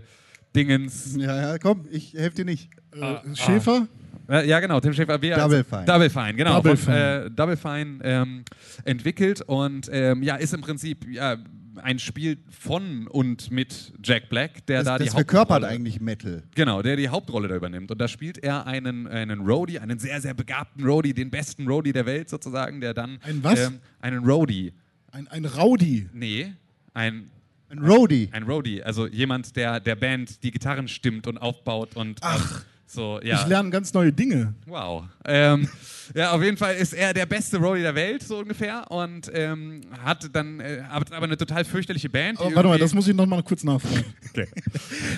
[0.55, 1.15] Dingens.
[1.17, 2.69] Ja, ja, komm, ich helfe dir nicht.
[2.91, 3.87] Äh, Schäfer?
[3.91, 5.21] Äh, ja, genau, Tim Schäfer.
[5.21, 5.85] Wir Double Fine.
[5.85, 6.55] Double Fine, genau.
[6.55, 7.25] Double von, Fine.
[7.25, 8.43] Äh, Double Fine ähm,
[8.83, 11.37] entwickelt und ähm, ja, ist im Prinzip ja,
[11.83, 15.99] ein Spiel von und mit Jack Black, der Das, da die das verkörpert Hauptrolle- eigentlich
[15.99, 16.43] Metal.
[16.55, 17.91] Genau, der die Hauptrolle da übernimmt.
[17.91, 21.91] Und da spielt er einen, einen Roadie, einen sehr, sehr begabten Roadie, den besten Roadie
[21.91, 23.19] der Welt sozusagen, der dann.
[23.23, 23.59] Ein was?
[23.59, 24.73] Ähm, einen Roadie.
[25.11, 26.07] Ein, ein Rowdy.
[26.13, 26.53] Nee,
[26.93, 27.29] ein,
[27.69, 28.29] Ein Roadie.
[28.31, 28.81] ein Roadie.
[28.83, 32.19] Also jemand, der der Band die Gitarren stimmt und aufbaut und.
[32.21, 32.63] Ach.
[32.87, 33.41] So, ja.
[33.41, 34.53] Ich lerne ganz neue Dinge.
[34.65, 35.05] Wow.
[35.25, 35.67] Ähm,
[36.13, 38.89] ja, auf jeden Fall ist er der beste Roadie der Welt, so ungefähr.
[38.91, 42.39] Und ähm, hat dann äh, hat aber eine total fürchterliche Band.
[42.39, 44.05] Aber warte mal, das muss ich noch mal kurz nachfragen.
[44.29, 44.47] Okay.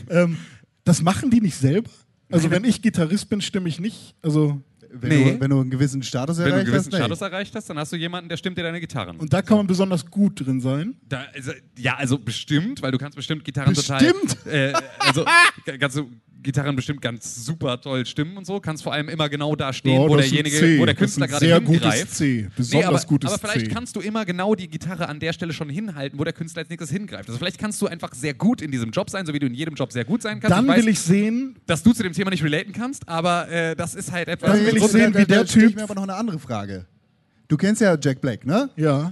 [0.09, 0.37] ähm,
[0.83, 1.89] das machen die nicht selber?
[2.31, 4.13] Also wenn ich Gitarrist bin, stimme ich nicht.
[4.21, 5.31] Also Wenn, Nee.
[5.33, 7.25] du, wenn du einen gewissen Status Wenn du einen erreicht gewissen hast, Status nee.
[7.25, 9.17] erreicht hast, dann hast du jemanden, der stimmt dir deine Gitarren.
[9.17, 10.95] und da kann man besonders gut drin sein.
[11.09, 14.37] Da, also, ja, also bestimmt, weil du kannst bestimmt Gitarren Bestimmt?
[14.43, 14.53] total.
[14.53, 15.25] Äh, also
[15.79, 16.09] kannst du
[16.43, 18.59] Gitarren bestimmt ganz super toll stimmen und so.
[18.59, 21.59] Kannst vor allem immer genau da stehen, Ja, wo derjenige, wo der Künstler gerade sehr
[21.59, 22.01] hingreift.
[22.01, 22.47] gutes C.
[22.55, 23.71] Besonders aber, gutes aber vielleicht C.
[23.73, 26.69] kannst du immer genau die Gitarre an der Stelle schon hinhalten, wo der Künstler als
[26.69, 27.27] nächstes hingreift.
[27.27, 29.53] Also vielleicht kannst du einfach sehr gut in diesem Job sein, so wie du in
[29.53, 30.55] jedem Job sehr gut sein kannst.
[30.55, 33.75] Dann weiß, will ich sehen, dass du zu dem Thema nicht relaten kannst, aber äh,
[33.75, 34.51] das ist halt etwas.
[34.51, 36.39] Dann will ich sehen, wie der da stell ich Typ- mir aber noch eine andere
[36.39, 36.85] Frage.
[37.47, 38.69] Du kennst ja Jack Black, ne?
[38.75, 39.11] ja,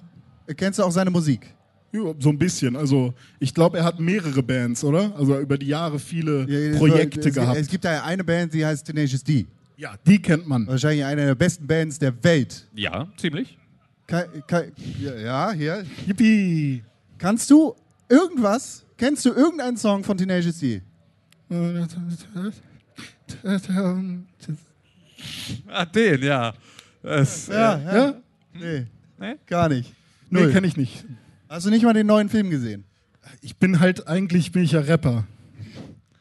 [0.57, 1.54] Kennst du auch seine Musik?
[1.95, 2.75] Ja, so ein bisschen.
[2.75, 5.15] Also ich glaube, er hat mehrere Bands, oder?
[5.17, 7.57] Also über die Jahre viele Ja, es- Projekte es, gehabt.
[7.57, 9.45] Es gibt da ja eine Band, die heißt Tenacious D.
[9.77, 10.67] ja, die kennt man.
[10.67, 12.67] Wahrscheinlich eine der besten Bands der Welt.
[12.75, 13.57] ja, ziemlich.
[14.07, 14.63] Ka- ka-
[14.99, 15.83] ja, hier.
[16.05, 16.83] Yippie.
[17.17, 17.73] Kannst du
[18.07, 20.81] irgendwas, kennst du irgendeinen Song von Tenacious D?
[25.67, 26.53] Ah, den, ja.
[27.01, 28.13] Das, Ja, Äh, ja.
[28.53, 28.85] Nee,
[29.19, 29.37] ne?
[29.47, 29.93] gar nicht.
[30.29, 30.51] Nee, Null.
[30.51, 31.03] kenne ich nicht.
[31.55, 32.83] Hast du nicht mal den neuen Film gesehen?
[33.39, 35.25] Ich bin halt, eigentlich bin ich ja Rapper.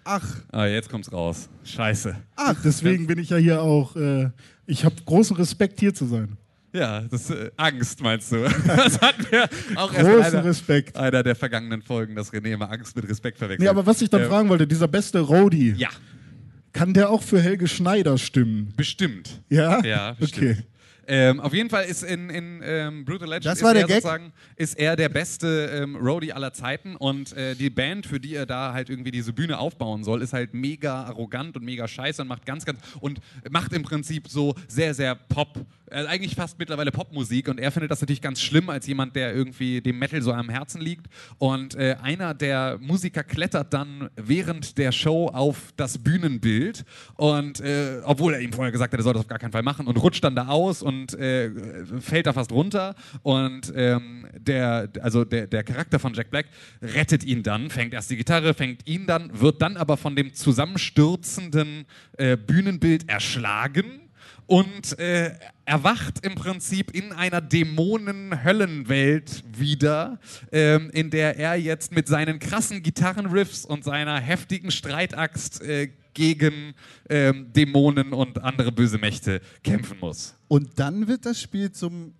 [0.04, 1.48] Ach, Ah, jetzt kommt's raus.
[1.64, 2.14] Scheiße.
[2.36, 2.54] ach.
[2.64, 4.30] Deswegen bin ich ja hier auch, äh,
[4.66, 6.36] ich habe großen Respekt hier zu sein.
[6.72, 8.44] Ja, das äh, Angst meinst du?
[8.66, 10.96] Das hatten wir auch Großen einer, Respekt.
[10.96, 13.62] einer der vergangenen Folgen, dass René immer Angst mit Respekt verwechselt.
[13.62, 15.88] Nee, aber was ich dann Äh, fragen wollte, dieser beste Rowdy, Ja,
[16.72, 18.72] kann der auch für Helge Schneider stimmen?
[18.76, 19.42] bestimmt.
[19.48, 19.84] Ja?
[19.84, 20.58] Ja, Okay.
[21.06, 24.96] Ähm, auf jeden Fall ist in, in ähm, Brutal Legend ist, er sozusagen, ist er
[24.96, 26.96] der beste ähm, Roadie aller Zeiten.
[26.96, 30.32] Und äh, die Band, für die er da halt irgendwie diese Bühne aufbauen soll, ist
[30.32, 34.54] halt mega arrogant und mega scheiße und macht ganz, ganz und macht im Prinzip so
[34.68, 37.48] sehr, sehr Pop, äh, eigentlich fast mittlerweile Popmusik.
[37.48, 40.48] Und er findet das natürlich ganz schlimm als jemand, der irgendwie dem Metal so am
[40.48, 41.06] Herzen liegt.
[41.38, 46.84] Und äh, einer der Musiker klettert dann während der Show auf das Bühnenbild.
[47.16, 49.62] Und äh, obwohl er ihm vorher gesagt hat, er soll das auf gar keinen Fall
[49.62, 51.50] machen und rutscht dann da aus und äh,
[52.00, 52.94] fällt da fast runter.
[53.22, 56.46] Und ähm, der, also der, der Charakter von Jack Black
[56.82, 60.34] rettet ihn dann, fängt erst die Gitarre, fängt ihn dann, wird dann aber von dem
[60.34, 64.04] zusammenstürzenden äh, Bühnenbild erschlagen
[64.46, 65.32] und äh,
[65.64, 70.18] erwacht im Prinzip in einer Dämonen-Höllenwelt wieder,
[70.52, 76.74] ähm, in der er jetzt mit seinen krassen Gitarrenriffs und seiner heftigen Streitaxt äh, gegen
[77.10, 80.34] ähm, Dämonen und andere böse Mächte kämpfen muss.
[80.48, 82.14] Und dann wird das Spiel zum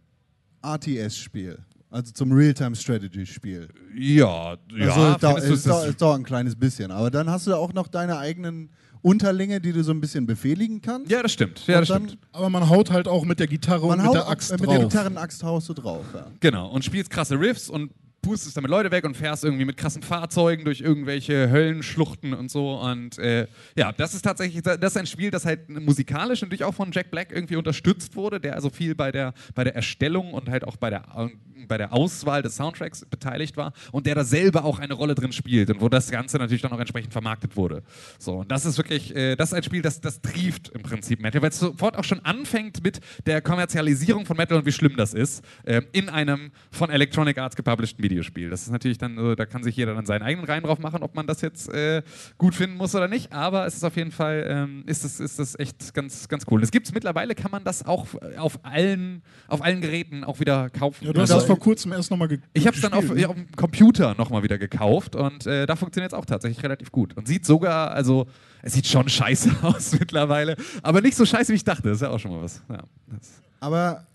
[0.63, 1.59] RTS-Spiel.
[1.91, 3.69] Also zum Real-Time-Strategy-Spiel.
[3.97, 5.15] Ja, ja.
[5.15, 6.91] also du, es, ist dau das- es dauert ein kleines bisschen.
[6.91, 10.81] Aber dann hast du auch noch deine eigenen Unterlinge, die du so ein bisschen befehligen
[10.81, 11.11] kannst.
[11.11, 11.65] ja, das stimmt.
[11.67, 12.23] Ja, das dann- stimmt.
[12.33, 14.55] Aber man haut halt auch mit der Gitarre Man und mit haut der Axt äh,
[14.55, 14.75] mit drauf.
[14.77, 16.05] der Gitarrenaxt haust du drauf.
[16.15, 16.27] Ja.
[16.41, 17.93] Genau, und spielst krasse Riffs und
[18.25, 22.81] pustest damit Leute weg und fährst irgendwie mit krassen Fahrzeugen durch irgendwelche Höllenschluchten und so.
[22.81, 26.75] Und äh, ja, das ist tatsächlich, das ist ein Spiel, das halt musikalisch natürlich auch
[26.75, 30.49] von Jack Black irgendwie unterstützt wurde, der also viel bei der, bei der Erstellung und
[30.49, 31.31] halt auch bei der,
[31.69, 35.33] bei der Auswahl des Soundtracks beteiligt war und der da selber auch eine Rolle drin
[35.33, 37.83] spielt und wo das Ganze natürlich dann auch entsprechend vermarktet wurde.
[38.19, 41.21] So, und das ist wirklich, äh, das ist ein Spiel, das, das trieft im Prinzip
[41.21, 44.97] Metal, weil es sofort auch schon anfängt mit der Kommerzialisierung von Metal und wie schlimm
[44.97, 48.51] das ist, ähm, in einem von Electronic Arts gepublisheden Videospiel.
[48.51, 51.03] Das ist natürlich dann, äh, da kann sich jeder dann seinen eigenen Reim drauf machen,
[51.03, 52.03] ob man das jetzt äh,
[52.39, 55.39] gut finden muss oder nicht, aber es ist auf jeden Fall, ähm, ist das, ist
[55.39, 56.63] das echt ganz, ganz cool.
[56.63, 61.07] Es gibt mittlerweile, kann man das auch auf allen, auf allen Geräten auch wieder kaufen.
[61.07, 63.17] Ja, du hast Also- das vor kurzem erst nochmal ge ich habe es dann auf,
[63.17, 66.91] ja, auf dem Computer nochmal wieder gekauft und äh, da funktioniert es auch tatsächlich relativ
[66.91, 67.17] gut.
[67.17, 68.27] Und sieht sogar, also
[68.63, 71.89] es sieht schon scheiße aus mittlerweile, aber nicht so scheiße, wie ich dachte.
[71.89, 72.63] Das ist ja auch schon mal was.
[72.69, 74.07] Ja, das, Aber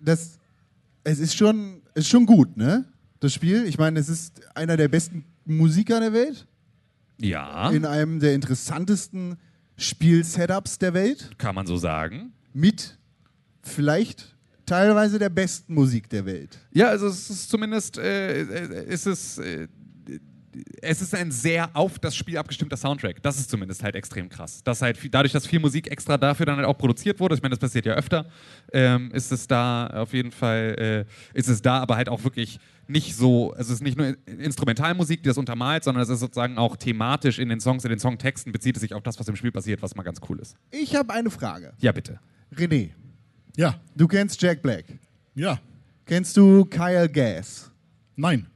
[0.00, 0.38] das,
[1.04, 2.84] es ist schon, ist schon gut, ne?
[3.20, 3.64] Das Spiel.
[3.66, 6.46] Ich meine, es ist einer der besten Musiker der Welt.
[7.20, 9.36] ja In einem der interessantesten
[9.76, 11.30] Spiel-Setups der Welt.
[11.38, 12.32] kann man so sagen.
[12.54, 12.96] Mit
[13.62, 14.36] vielleicht
[14.68, 16.58] teilweise der besten Musik der Welt.
[16.72, 19.68] Ja, also es ist zumindest, äh, äh, ist es, äh,
[20.82, 23.22] es ist ein sehr auf das Spiel abgestimmter Soundtrack.
[23.22, 24.62] Das ist zumindest halt extrem krass.
[24.64, 27.42] Dass halt viel, dadurch, dass viel Musik extra dafür dann halt auch produziert wurde, ich
[27.42, 28.26] meine, das passiert ja öfter,
[28.72, 32.58] ähm, ist es da auf jeden Fall, äh, ist es da aber halt auch wirklich
[32.86, 36.56] nicht so, also es ist nicht nur Instrumentalmusik, die das untermalt, sondern es ist sozusagen
[36.56, 39.36] auch thematisch in den Songs, in den Songtexten bezieht es sich auf das, was im
[39.36, 40.56] Spiel passiert, was mal ganz cool ist.
[40.70, 41.74] Ich habe eine Frage.
[41.78, 42.18] Ja, bitte.
[42.54, 42.92] René,
[43.58, 44.84] Ja, du kennst Jack Black.
[45.34, 45.58] ja,
[46.06, 47.70] Kennst du Kyle Gass?
[48.16, 48.46] nein.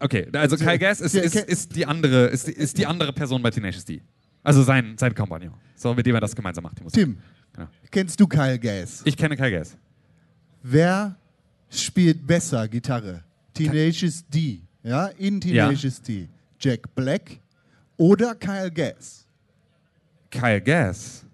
[0.00, 3.40] Okay, also Kyle Gass ist, Ja, ist, ist, die andere, ist, ist die andere Person
[3.40, 4.02] bei Tenacious D.
[4.42, 5.54] Also sein, sein Kompagnon.
[5.76, 6.98] So, mit dem er das gemeinsam macht, die Musik.
[7.04, 7.18] Tim,
[7.56, 7.68] Ja.
[7.90, 9.02] kennst du Kyle Gass?
[9.04, 9.76] Ich kenne Kyle Gass.
[10.62, 11.14] Wer
[11.70, 13.22] spielt besser Gitarre?
[13.54, 16.28] Tenacious D, ja, in Tenacious D.
[16.58, 17.38] Jack Black
[17.96, 19.24] oder Kyle Gass?
[20.30, 21.24] Kyle Gass?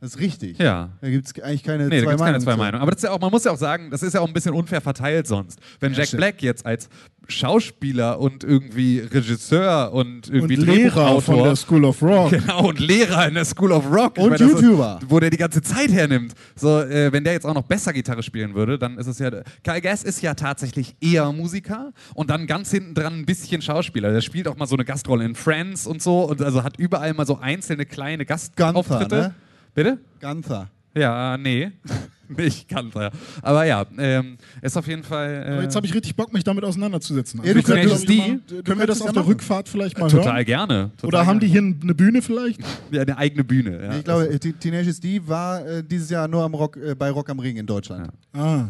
[0.00, 0.58] Das ist richtig.
[0.58, 0.90] Ja.
[1.00, 2.56] Da gibt es eigentlich keine Nee, da zwei gibt es keine Meinungen zwei.
[2.56, 2.82] Meinungen.
[2.82, 4.32] Aber das ist ja auch, man muss ja auch sagen, das ist ja auch ein
[4.34, 5.58] bisschen unfair verteilt sonst.
[5.80, 6.20] Wenn Jack stimmt.
[6.20, 6.88] Black jetzt als
[7.28, 12.30] Schauspieler und irgendwie Regisseur und Und irgendwie Lehrer von der School of Rock.
[12.30, 14.18] Genau, und Lehrer in der School of Rock.
[14.18, 15.00] Und meine, das ist- YouTuber.
[15.08, 16.34] Wo der die ganze Zeit hernimmt.
[16.54, 19.30] So, äh, wenn der jetzt auch noch besser Gitarre spielen würde, dann ist es ja.
[19.64, 24.12] Kyle Gass ist ja tatsächlich eher Musiker und dann ganz hinten dran ein bisschen Schauspieler.
[24.12, 27.14] Der spielt auch mal so eine Gastrolle in Friends und so und also hat überall
[27.14, 28.98] mal so einzelne kleine Gastauftritte.
[28.98, 29.34] Gunther, ne?
[29.76, 29.98] Bitte?
[30.20, 30.68] Gunther.
[30.96, 31.70] Ja, nee.
[32.28, 33.12] Nicht Gunther.
[33.42, 35.44] Aber ja, ähm, ist auf jeden Fall.
[35.46, 37.40] Äh, Aber jetzt habe ich richtig Bock, mich damit auseinanderzusetzen.
[37.44, 39.32] Ja, könnte, kannst- glaub ich, die- mal- du können wir das auf ja der machen.
[39.32, 40.44] Rückfahrt vielleicht mal total hören?
[40.46, 40.90] gerne.
[40.96, 41.68] Total Oder haben die gerne.
[41.74, 42.60] hier eine Bühne vielleicht?
[42.90, 43.80] ja, eine eigene Bühne?
[43.84, 43.96] Ja.
[43.98, 47.10] Ich glaube, äh, Te- Tenacious D war äh, dieses Jahr nur am Rock, äh, bei
[47.10, 48.08] Rock am Ring in Deutschland.
[48.32, 48.64] Ah.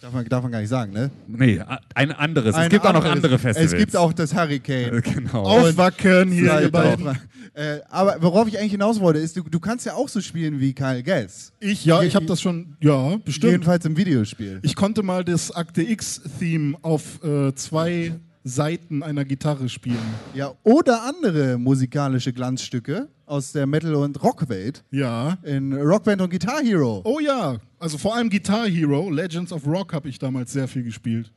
[0.00, 1.10] Darf, man, darf man gar nicht sagen, ne?
[1.26, 1.60] Nee,
[1.94, 2.50] ein anderes.
[2.50, 3.72] es Ein gibt auch noch anderes- andere Festivals.
[3.72, 5.02] Es gibt auch das Hurricane.
[5.14, 5.42] Genau.
[5.42, 7.08] Aufwacken hier, beiden.
[7.08, 7.14] auch-
[7.54, 10.60] Äh, aber worauf ich eigentlich hinaus wollte, ist, du, du kannst ja auch so spielen
[10.60, 11.52] wie Kyle Gass.
[11.58, 13.50] Ich, ja, ich habe das schon, ja, bestimmt.
[13.50, 14.60] Jedenfalls im Videospiel.
[14.62, 18.12] Ich konnte mal das Akte X-Theme auf äh, zwei
[18.44, 19.98] Seiten einer Gitarre spielen.
[20.34, 25.36] Ja, oder andere musikalische Glanzstücke aus der Metal- und Rockwelt Ja.
[25.42, 27.02] in Rockband und Guitar Hero.
[27.04, 30.82] Oh ja, also vor allem Guitar Hero, Legends of Rock habe ich damals sehr viel
[30.82, 31.30] gespielt.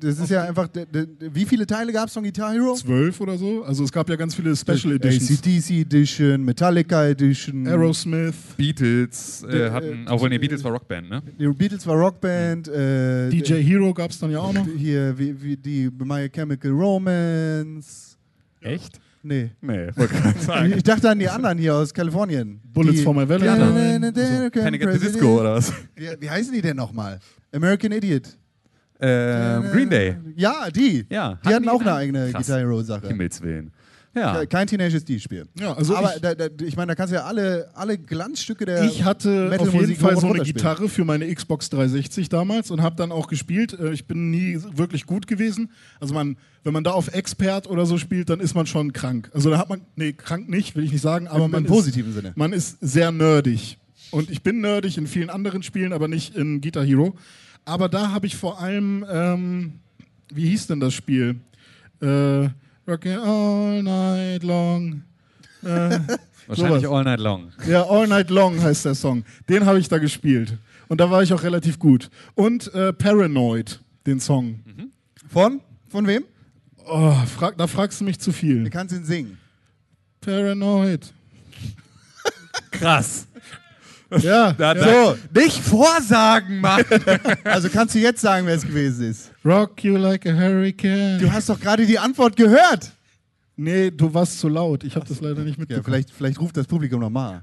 [0.00, 0.68] Das ist ja einfach.
[1.20, 2.74] Wie viele Teile gab es von Guitar Hero?
[2.74, 3.64] Zwölf oder so.
[3.64, 5.40] Also es gab ja ganz viele Special Editions.
[5.40, 7.66] ACDC Edition, Metallica Edition.
[7.66, 11.22] Aerosmith, Beatles äh, hatten, äh, obwohl nee, Beatles war Rockband, ne?
[11.38, 12.68] Die Beatles war Rockband.
[12.68, 14.66] Äh, DJ Hero gab es dann ja auch noch.
[14.76, 18.16] Hier, wie, wie die My Chemical Romance.
[18.60, 19.00] Echt?
[19.22, 19.50] Nee.
[19.62, 20.72] Nee, wollte gerade sagen.
[20.76, 22.60] Ich dachte an die anderen hier aus Kalifornien.
[22.62, 24.12] Bullets die, for my Valentine.
[24.52, 25.72] Panic at the Disco oder was?
[25.96, 27.18] Wie, wie heißen die denn nochmal?
[27.50, 28.36] American Idiot.
[29.00, 30.16] Ähm, Green Day.
[30.36, 31.04] Ja, die.
[31.10, 31.38] Ja.
[31.44, 32.46] Die hatten auch eine eigene Krass.
[32.46, 33.08] Guitar Hero Sache.
[33.08, 33.72] Himmels Willen.
[34.16, 34.46] Ja.
[34.46, 35.48] Kein Teenage D spielen.
[35.58, 38.64] Ja, also Aber ich- da, da, ich meine, da kannst du ja alle, alle Glanzstücke
[38.64, 40.44] der Ich hatte auf jeden Fall so eine.
[40.44, 43.76] Gitarre für meine Xbox 360 damals und habe dann auch gespielt.
[43.76, 45.72] Äh, Ich bin nie wirklich gut gewesen.
[45.98, 49.30] Also man, wenn man da auf Expert oder so spielt, dann ist man schon krank.
[49.34, 51.68] Also da hat man, nee, krank nicht, will ich nicht sagen, aber Im- man im
[51.68, 52.32] positiven ist, Sinne.
[52.36, 53.78] Man ist sehr nerdig.
[54.12, 57.16] Und ich bin nerdig in vielen anderen Spielen, aber nicht in Guitar Hero.
[57.64, 59.80] Aber da habe ich vor allem, ähm,
[60.32, 61.36] wie hieß denn das Spiel?
[62.00, 62.48] Äh,
[62.86, 65.02] Rockin' all night long.
[65.62, 65.98] Äh,
[66.46, 66.98] Wahrscheinlich sowas.
[66.98, 67.52] All Night Long.
[67.66, 69.24] Ja, All Night Long heißt der Song.
[69.48, 70.58] Den habe ich da gespielt.
[70.88, 72.10] Und da war ich auch relativ gut.
[72.34, 74.60] Und äh, Paranoid, den Song.
[75.26, 75.62] Von?
[75.88, 76.24] Von wem?
[76.84, 78.68] Oh, frag, da fragst du mich zu Du viel.
[78.68, 79.38] kannst ihn singen.
[80.20, 81.14] Paranoid.
[82.72, 83.26] Krass.
[84.22, 84.84] Ja, Da, ja.
[84.84, 86.84] So, Nicht vorsagen, Mann!
[87.44, 89.30] also kannst du jetzt sagen, wer es gewesen ist.
[89.44, 91.18] Rock you like a hurricane.
[91.18, 92.92] Du hast doch gerade die Antwort gehört.
[93.56, 94.84] nee, du warst zu laut.
[94.84, 95.84] Ich habe das leider nicht Ja, mitbekommen.
[95.84, 97.42] vielleicht, vielleicht ruft das Publikum nochmal.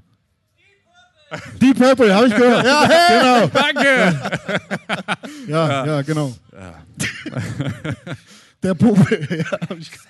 [1.60, 2.64] Deep Purple, habe ich gehört.
[2.66, 3.18] Ja, hey!
[3.18, 3.46] Genau.
[3.48, 4.20] Danke!
[5.48, 6.34] Ja, ja, genau.
[8.62, 9.26] Der Popel.
[9.38, 10.08] ja, hab ich gesagt.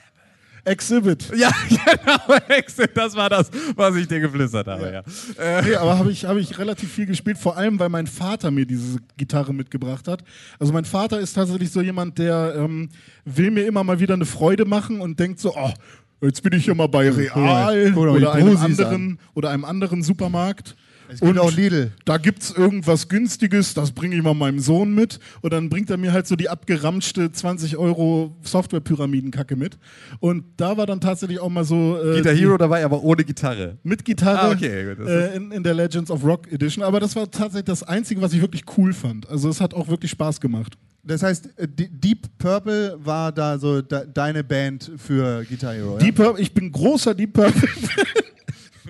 [0.65, 1.31] Exhibit.
[1.37, 5.63] Ja, genau, Exit, das war das, was ich dir geflüstert habe, ja.
[5.63, 8.65] Nee, aber habe ich, hab ich relativ viel gespielt, vor allem, weil mein Vater mir
[8.65, 10.23] diese Gitarre mitgebracht hat.
[10.59, 12.89] Also mein Vater ist tatsächlich so jemand, der ähm,
[13.25, 15.73] will mir immer mal wieder eine Freude machen und denkt so, oh,
[16.21, 20.03] jetzt bin ich hier mal bei Real mal, wie oder einem, anderen, oder einem anderen
[20.03, 20.77] Supermarkt.
[21.13, 21.93] Es gibt auch Lidl.
[22.05, 25.19] Da gibt es irgendwas Günstiges, das bringe ich mal meinem Sohn mit.
[25.41, 29.79] Und dann bringt er mir halt so die abgeramschte 20 Euro Software-Pyramidenkacke mit.
[30.21, 31.99] Und da war dann tatsächlich auch mal so.
[32.03, 33.79] Äh, Guitar Hero dabei, aber ohne Gitarre.
[33.83, 36.83] mit Gitarre Ah, okay, gut, äh, in, in der Legends of Rock Edition.
[36.85, 39.29] Aber das war tatsächlich das Einzige, was ich wirklich cool fand.
[39.29, 40.77] Also es hat auch wirklich Spaß gemacht.
[41.05, 45.99] Das heißt, äh, Deep Purple war da so de deine Band für Guitar Hero.
[45.99, 47.69] Deep Purple, ich bin großer Deep Purple.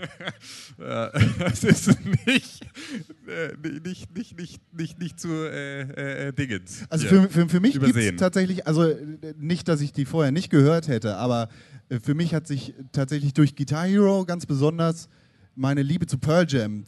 [1.39, 1.89] Das ist
[2.27, 2.65] nicht,
[3.27, 3.53] äh,
[3.85, 6.85] nicht, nicht, nicht, nicht, nicht zu äh, äh, Dingens.
[6.89, 8.97] Also für, für, für mich gibt es tatsächlich, also äh,
[9.39, 11.49] nicht, dass ich die vorher nicht gehört hätte, aber
[11.89, 15.09] äh, für mich hat sich tatsächlich durch Guitar Hero ganz besonders
[15.55, 16.85] meine Liebe zu Pearl Jam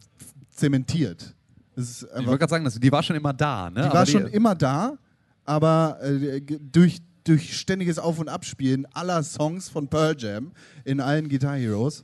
[0.49, 1.35] zementiert.
[1.75, 3.81] Das ist Ich wollte gerade sagen, dass, die war schon immer da, ne?
[3.81, 4.97] die Aber war schon immer da,
[5.43, 10.51] aber äh, durch, durch ständiges Auf- und Abspielen aller Songs von Pearl Jam
[10.85, 12.03] in allen Guitar Heroes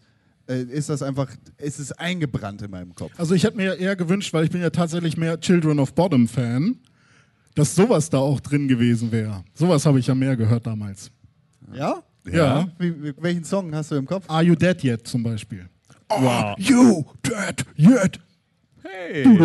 [0.59, 3.11] ist das einfach, ist es eingebrannt in meinem Kopf.
[3.17, 6.27] Also ich hätte mir eher gewünscht, weil ich bin ja tatsächlich mehr Children of Bottom
[6.27, 6.77] Fan,
[7.55, 9.43] dass sowas da auch drin gewesen wäre.
[9.53, 11.11] Sowas habe ich ja mehr gehört damals.
[11.73, 12.03] Ja?
[12.25, 12.67] Ja.
[12.77, 14.25] Wie, wie, welchen Song hast du im Kopf?
[14.29, 15.67] Are You Dead Yet zum Beispiel.
[16.09, 16.55] Wow.
[16.57, 18.19] You Dead Yet.
[18.83, 19.23] Hey.
[19.23, 19.37] Du,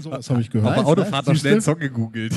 [0.00, 0.76] so was habe ich gehört.
[0.76, 2.32] Aber Autofahrt noch schnell einen Song gegoogelt,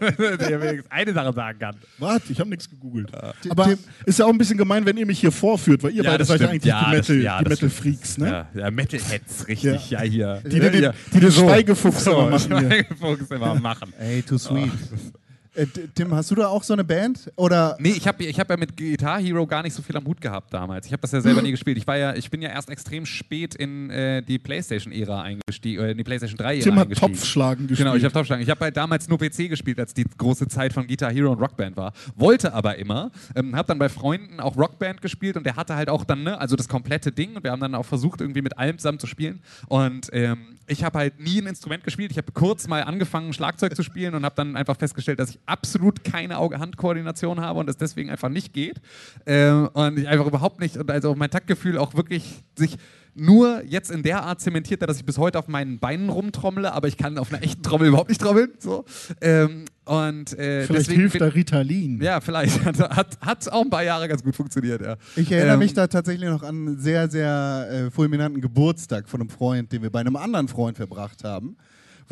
[0.00, 1.76] der wenigstens eine Sache sagen kann.
[1.98, 3.10] Warte, ich habe nichts gegoogelt.
[3.48, 6.02] Aber Dem ist ja auch ein bisschen gemein, wenn ihr mich hier vorführt, weil ihr
[6.02, 8.46] ja, beide seid ja eigentlich ja, die, Metal, ja, die Metal Freaks, ne?
[8.54, 10.42] Ja, ja Metalheads, richtig, ja, hier.
[10.44, 11.42] Die, die, die, die, die so.
[11.42, 12.50] Schweigefuchs immer machen.
[12.50, 13.92] Die Schweigefuchs immer machen.
[13.98, 14.72] Ey, too sweet.
[14.92, 15.21] Oh.
[15.54, 17.30] Äh, Tim, hast du da auch so eine Band?
[17.36, 20.06] Oder Nee, ich habe ich hab ja mit Guitar Hero gar nicht so viel am
[20.06, 20.86] Hut gehabt damals.
[20.86, 21.76] Ich habe das ja selber nie gespielt.
[21.76, 25.90] Ich war ja, ich bin ja erst extrem spät in äh, die PlayStation-Ära eingestiegen, äh,
[25.90, 26.90] in die PlayStation 3-Ära Tim hat.
[26.94, 27.86] Topfschlagen gespielt.
[27.86, 28.42] Genau, ich habe Topfschlagen.
[28.42, 31.38] Ich habe halt damals nur PC gespielt, als die große Zeit von Guitar Hero und
[31.38, 31.92] Rockband war.
[32.16, 33.10] Wollte aber immer.
[33.34, 36.40] Ähm, habe dann bei Freunden auch Rockband gespielt und der hatte halt auch dann, ne,
[36.40, 37.36] also das komplette Ding.
[37.36, 39.42] Und wir haben dann auch versucht, irgendwie mit allem zusammen zu spielen.
[39.68, 42.10] Und ähm, ich habe halt nie ein Instrument gespielt.
[42.10, 45.40] Ich habe kurz mal angefangen, Schlagzeug zu spielen und habe dann einfach festgestellt, dass ich
[45.46, 48.80] absolut keine Auge-Hand-Koordination habe und es deswegen einfach nicht geht.
[49.26, 52.78] Ähm, und ich einfach überhaupt nicht, und also mein Taktgefühl auch wirklich sich
[53.14, 56.72] nur jetzt in der Art zementiert, hat, dass ich bis heute auf meinen Beinen rumtrommle,
[56.72, 58.52] aber ich kann auf einer echten Trommel überhaupt nicht trommeln.
[58.58, 58.84] So.
[59.20, 62.00] Ähm, und äh, Vielleicht hilft da Ritalin.
[62.00, 62.64] Ja, vielleicht.
[62.64, 64.96] Hat, hat, hat auch ein paar Jahre ganz gut funktioniert, ja.
[65.16, 69.20] ich erinnere Ähm, mich da tatsächlich noch an einen sehr, sehr äh, fulminanten Geburtstag von
[69.20, 71.56] einem Freund, den wir bei einem anderen Freund verbracht haben,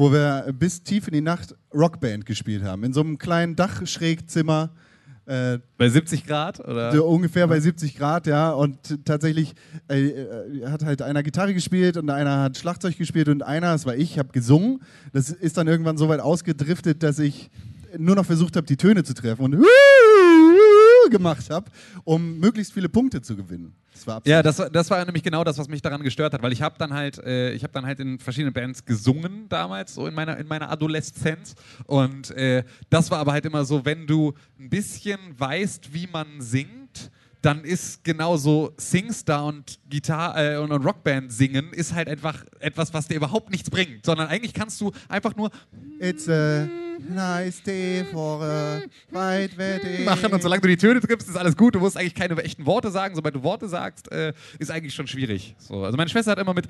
[0.00, 2.84] wo wir bis tief in die Nacht Rockband gespielt haben.
[2.84, 4.70] In so einem kleinen Dachschrägzimmer.
[5.26, 6.58] Äh, Bei 70 Grad?
[6.58, 6.90] Oder?
[6.90, 8.50] so ungefähr bei 70 Grad, ja.
[8.52, 9.52] Und tatsächlich
[9.90, 13.84] äh, äh, hat halt einer Gitarre gespielt und einer hat Schlagzeug gespielt und einer, das
[13.84, 14.80] war ich, habe gesungen.
[15.12, 17.50] Das ist dann irgendwann so weit ausgedriftet, dass ich
[17.98, 19.52] nur noch versucht habe, die Töne zu treffen und
[21.10, 21.70] gemacht habe,
[22.04, 23.74] um möglichst viele Punkte zu gewinnen.
[23.92, 26.42] Das war Ja, das, war- das war nämlich genau das, was mich daran gestört hat,
[26.42, 29.94] weil ich habe dann halt, äh, ich habe dann halt in verschiedenen Bands gesungen damals,
[29.94, 31.54] so in meiner, in meiner Adoleszenz.
[31.86, 36.40] Und äh, das war aber halt immer so, wenn du ein bisschen weißt, wie man
[36.40, 36.79] singt,
[37.42, 42.92] dann ist genauso Singstar und Gitar äh, und, und Rockband singen ist halt einfach etwas,
[42.92, 45.50] was dir überhaupt nichts bringt, sondern eigentlich kannst du einfach nur
[45.98, 46.68] It's a
[47.08, 50.04] nice day for a white wedding.
[50.04, 51.74] machen und solange du die Töne triffst, ist alles gut.
[51.74, 53.14] Du musst eigentlich keine echten Worte sagen.
[53.14, 55.54] Sobald du Worte sagst, äh, ist eigentlich schon schwierig.
[55.58, 56.66] So, also meine Schwester hat immer mit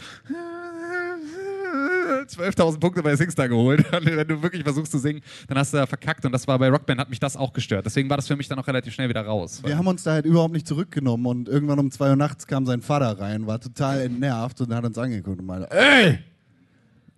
[2.11, 3.85] 12.000 Punkte bei Singstar geholt.
[4.05, 6.25] Wenn du wirklich versuchst zu singen, dann hast du da verkackt.
[6.25, 7.87] Und das war bei Rockband, hat mich das auch gestört.
[7.87, 9.63] Deswegen war das für mich dann auch relativ schnell wieder raus.
[9.65, 12.67] Wir haben uns da halt überhaupt nicht zurückgenommen und irgendwann um zwei Uhr nachts kam
[12.67, 16.19] sein Vater rein, war total entnervt und hat uns angeguckt und meinte, ey,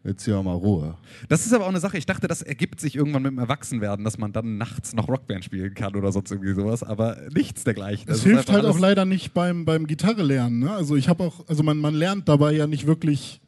[0.04, 0.96] jetzt hier mal Ruhe.
[1.28, 4.04] Das ist aber auch eine Sache, ich dachte, das ergibt sich irgendwann mit dem Erwachsenwerden,
[4.04, 8.06] dass man dann nachts noch Rockband spielen kann oder sonst irgendwie sowas, aber nichts dergleichen.
[8.06, 10.60] Das ist hilft einfach halt auch leider nicht beim, beim Gitarre lernen.
[10.60, 10.72] Ne?
[10.72, 13.40] Also ich habe auch, also man, man lernt dabei ja nicht wirklich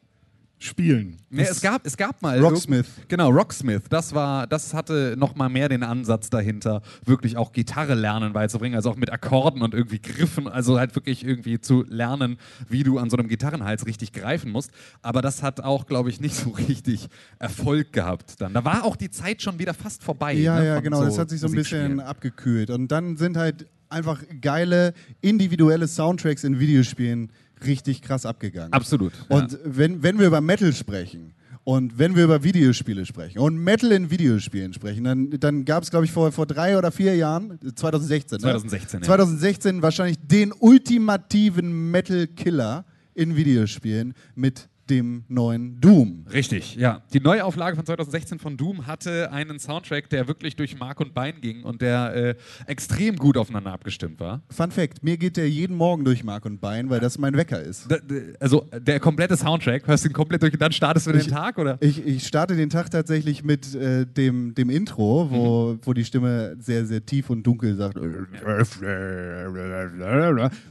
[0.57, 1.17] spielen.
[1.29, 2.39] Nee, es gab, es gab mal.
[2.39, 2.87] Rocksmith.
[3.07, 3.83] Genau, Rocksmith.
[3.89, 8.75] Das war, das hatte noch mal mehr den Ansatz dahinter, wirklich auch Gitarre lernen beizubringen,
[8.75, 12.37] also auch mit Akkorden und irgendwie Griffen, also halt wirklich irgendwie zu lernen,
[12.69, 14.71] wie du an so einem Gitarrenhals richtig greifen musst.
[15.01, 17.07] Aber das hat auch, glaube ich, nicht so richtig
[17.39, 18.53] Erfolg gehabt dann.
[18.53, 20.33] Da war auch die Zeit schon wieder fast vorbei.
[20.33, 21.03] Ja, ne, ja, genau.
[21.03, 22.69] das hat sich so ein bisschen abgekühlt.
[22.69, 27.31] Und dann sind halt einfach geile individuelle Soundtracks in Videospielen
[27.65, 28.73] richtig krass abgegangen.
[28.73, 29.13] Absolut.
[29.29, 29.57] Und ja.
[29.63, 34.09] wenn, wenn wir über Metal sprechen und wenn wir über Videospiele sprechen und Metal in
[34.09, 38.39] Videospielen sprechen, dann, dann gab es, glaube ich, vor, vor drei oder vier Jahren, 2016,
[38.39, 39.03] 2016, ne?
[39.03, 39.07] ja.
[39.07, 46.25] 2016 wahrscheinlich den ultimativen Metal-Killer in Videospielen mit dem neuen Doom.
[46.31, 47.01] Richtig, ja.
[47.13, 51.41] Die Neuauflage von 2016 von Doom hatte einen Soundtrack, der wirklich durch Mark und Bein
[51.41, 52.35] ging und der äh,
[52.67, 54.41] extrem gut aufeinander abgestimmt war.
[54.49, 57.61] Fun Fact, mir geht der jeden Morgen durch Mark und Bein, weil das mein Wecker
[57.61, 57.89] ist.
[57.91, 57.97] Da-
[58.39, 61.57] Also der komplette Soundtrack, hörst du ihn komplett durch und dann startest du den Tag,
[61.57, 61.77] oder?
[61.81, 65.79] Ich, ich starte den Tag tatsächlich mit äh, dem, dem Intro, wo, Mhm.
[65.83, 67.97] wo die Stimme sehr, sehr tief und dunkel sagt.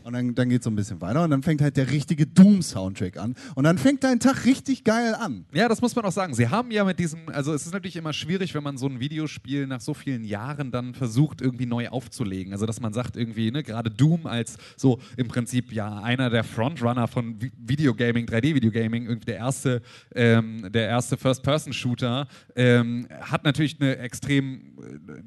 [0.04, 2.26] Und dann, dann geht es so ein bisschen weiter und dann fängt halt der richtige
[2.26, 3.34] Doom-Soundtrack an.
[3.54, 5.46] Und dann fängt dein Tag richtig geil an.
[5.52, 6.34] Ja, das muss man auch sagen.
[6.34, 9.00] Sie haben ja mit diesem, also es ist natürlich immer schwierig, wenn man so ein
[9.00, 12.52] Videospiel nach so vielen Jahren dann versucht, irgendwie neu aufzulegen.
[12.52, 16.44] Also dass man sagt irgendwie, ne, gerade Doom als so im Prinzip ja einer der
[16.44, 19.82] Frontrunner von Vi- Videogaming, 3D-Videogaming, irgendwie der erste,
[20.14, 24.74] ähm, der erste First-Person-Shooter, ähm, hat natürlich eine extrem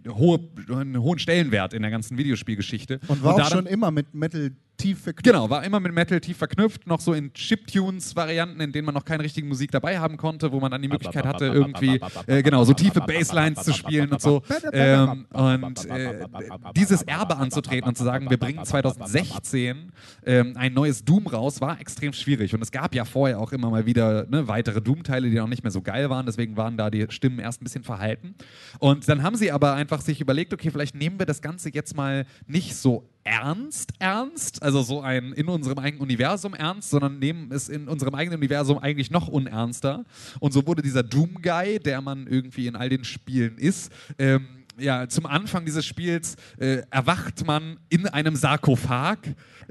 [0.06, 3.00] äh, hohe, einen hohen Stellenwert in der ganzen Videospielgeschichte.
[3.08, 5.26] Und war da auch schon immer mit Metal tief verknüpft.
[5.26, 9.06] Genau, war immer mit Metal tief verknüpft, noch so in Chiptunes-Varianten, in denen man noch
[9.06, 12.64] keine richtige Musik dabei haben konnte, wo man dann die Möglichkeit hatte, irgendwie äh, genau
[12.64, 14.42] so tiefe Basslines zu spielen und so.
[14.72, 16.26] Ähm, und äh,
[16.76, 19.92] dieses Erbe anzutreten und zu sagen, wir bringen 2016
[20.26, 22.54] ähm, ein neues Doom raus, war extrem schwierig.
[22.54, 25.64] Und es gab ja vorher auch immer mal wieder ne, weitere Doom-Teile, die noch nicht
[25.64, 28.36] mehr so geil waren, deswegen waren da die Stimmen erst ein bisschen verhalten.
[28.80, 31.96] Und dann haben sie aber einfach sich überlegt, okay, vielleicht nehmen wir das Ganze jetzt
[31.96, 37.52] mal nicht so ernst, ernst, also so ein in unserem eigenen Universum ernst, sondern nehmen
[37.52, 40.06] es in unserem eigenen Universum eigentlich noch unernster.
[40.40, 44.48] Und so wurde dieser Doom-Guy, der man irgendwie in all den Spielen ist, ähm,
[44.80, 49.18] ja, zum Anfang dieses Spiels äh, erwacht man in einem Sarkophag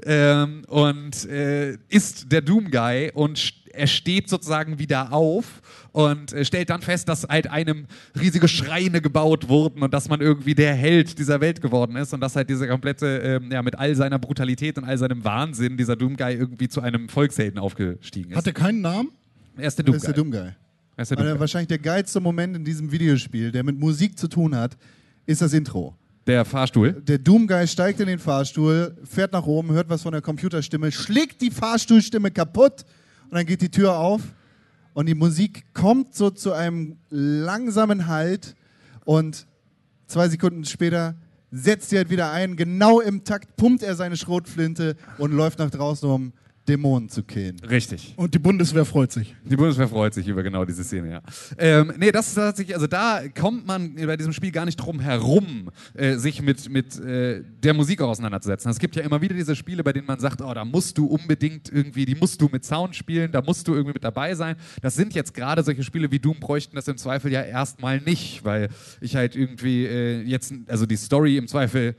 [0.03, 5.61] ähm, und äh, ist der Doom-Guy und st- er steht sozusagen wieder auf
[5.91, 7.85] und äh, stellt dann fest, dass halt einem
[8.19, 12.21] riesige Schreine gebaut wurden und dass man irgendwie der Held dieser Welt geworden ist und
[12.21, 15.95] dass halt diese komplette, ähm, ja, mit all seiner Brutalität und all seinem Wahnsinn dieser
[15.95, 18.37] Doom-Guy irgendwie zu einem Volkshelden aufgestiegen ist.
[18.37, 19.09] Hat er keinen Namen?
[19.57, 20.39] er ist der Das ist der Doom-Guy.
[20.39, 20.55] Doom-Guy.
[20.95, 21.39] Er ist der Doom-Guy.
[21.39, 24.77] wahrscheinlich der geilste Moment in diesem Videospiel, der mit Musik zu tun hat,
[25.25, 25.95] ist das Intro.
[26.25, 26.91] Der Fahrstuhl.
[26.93, 31.41] Der Doom-Guy steigt in den Fahrstuhl, fährt nach oben, hört was von der Computerstimme, schlägt
[31.41, 32.83] die Fahrstuhlstimme kaputt
[33.29, 34.21] und dann geht die Tür auf
[34.93, 38.55] und die Musik kommt so zu einem langsamen Halt
[39.05, 39.47] und
[40.07, 41.15] zwei Sekunden später
[41.51, 42.55] setzt sie halt wieder ein.
[42.55, 46.33] Genau im Takt pumpt er seine Schrotflinte und läuft nach draußen, um
[46.67, 47.59] Dämonen zu killen.
[47.59, 48.13] Richtig.
[48.17, 49.35] Und die Bundeswehr freut sich.
[49.45, 51.21] Die Bundeswehr freut sich über genau diese Szene, ja.
[51.57, 54.99] Ähm, nee, das ist tatsächlich, also da kommt man bei diesem Spiel gar nicht drum
[54.99, 58.69] herum, äh, sich mit, mit äh, der Musik auseinanderzusetzen.
[58.69, 61.05] Es gibt ja immer wieder diese Spiele, bei denen man sagt, oh, da musst du
[61.05, 64.55] unbedingt irgendwie, die musst du mit Sound spielen, da musst du irgendwie mit dabei sein.
[64.81, 68.43] Das sind jetzt gerade solche Spiele wie Doom bräuchten das im Zweifel ja erstmal nicht,
[68.43, 68.69] weil
[69.01, 71.95] ich halt irgendwie äh, jetzt, also die Story im Zweifel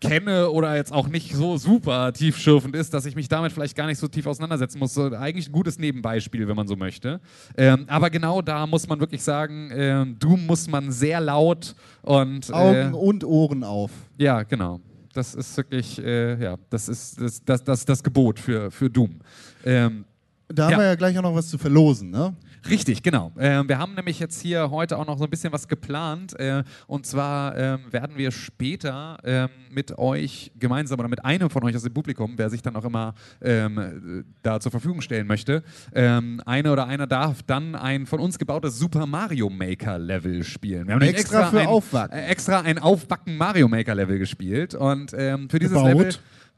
[0.00, 3.86] kenne oder jetzt auch nicht so super tiefschürfend ist, dass ich mich damit vielleicht gar
[3.86, 4.96] nicht so tief auseinandersetzen muss.
[4.98, 7.20] Eigentlich ein gutes Nebenbeispiel, wenn man so möchte.
[7.56, 12.52] Ähm, aber genau da muss man wirklich sagen, ähm, Doom muss man sehr laut und
[12.52, 13.90] Augen äh, und Ohren auf.
[14.18, 14.80] ja, genau.
[15.12, 19.18] Das ist wirklich, äh, ja, das ist das, das, das, das Gebot für, für Doom.
[19.64, 20.04] Ähm,
[20.48, 20.78] Da haben Ja.
[20.78, 22.34] wir ja gleich auch noch was zu verlosen, ne?
[22.68, 23.32] Richtig, genau.
[23.38, 26.38] Ähm, wir haben nämlich jetzt hier heute auch noch so ein bisschen was geplant.
[26.38, 31.62] Äh, und zwar ähm, werden wir später ähm, mit euch gemeinsam oder mit einem von
[31.64, 35.26] euch aus dem Publikum, wer sich dann auch immer ähm, äh, da zur Verfügung stellen
[35.26, 35.62] möchte,
[35.94, 40.86] ähm, eine oder einer darf dann ein von uns gebautes Super Mario Maker Level spielen.
[40.86, 42.18] Wir haben nämlich Extra für ein, Aufwacken.
[42.18, 44.74] Äh, extra ein Aufwacken Mario Maker Level gespielt.
[44.74, 45.92] Und ähm, für dieses Gebaut.
[45.92, 46.14] Level.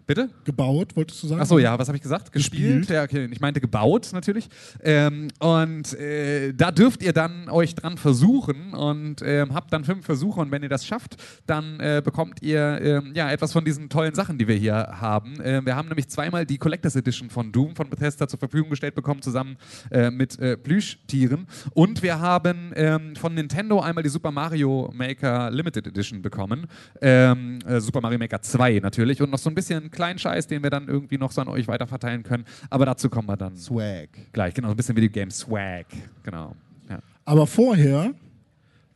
[0.09, 0.31] Bitte?
[0.45, 1.43] Gebaut, wolltest du sagen?
[1.43, 2.33] Achso, ja, was habe ich gesagt?
[2.33, 2.79] Gespielt?
[2.79, 2.97] Gespielt.
[2.97, 3.29] Ja, okay.
[3.31, 4.49] Ich meinte gebaut natürlich.
[4.83, 10.07] Ähm, und äh, da dürft ihr dann euch dran versuchen und ähm, habt dann fünf
[10.07, 13.91] Versuche und wenn ihr das schafft, dann äh, bekommt ihr ähm, ja, etwas von diesen
[13.91, 15.35] tollen Sachen, die wir hier haben.
[15.45, 18.95] Ähm, wir haben nämlich zweimal die Collectors Edition von Doom von Bethesda zur Verfügung gestellt
[18.95, 19.59] bekommen, zusammen
[19.91, 21.47] äh, mit äh, Plüschtieren.
[21.75, 26.67] Und wir haben ähm, von Nintendo einmal die Super Mario Maker Limited Edition bekommen.
[27.03, 30.63] Ähm, äh, Super Mario Maker 2 natürlich und noch so ein bisschen kleinen Scheiß, den
[30.63, 32.45] wir dann irgendwie noch so an euch weiterverteilen können.
[32.71, 34.09] Aber dazu kommen wir dann Swag.
[34.33, 34.55] gleich.
[34.55, 35.87] Genau, ein bisschen Videogame Swag.
[36.23, 36.55] Genau.
[36.89, 37.01] Ja.
[37.25, 38.15] Aber vorher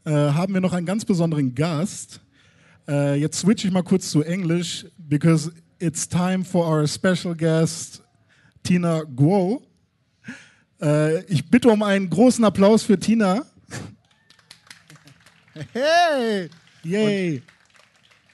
[0.04, 2.20] äh, haben wir noch einen ganz besonderen Gast.
[2.86, 5.50] Äh, jetzt switche ich mal kurz zu Englisch, because
[5.80, 8.04] it's time for our special guest,
[8.62, 9.60] Tina Guo.
[10.80, 13.44] Äh, ich bitte um einen großen Applaus für Tina.
[15.72, 16.48] Hey!
[16.84, 17.42] Yay!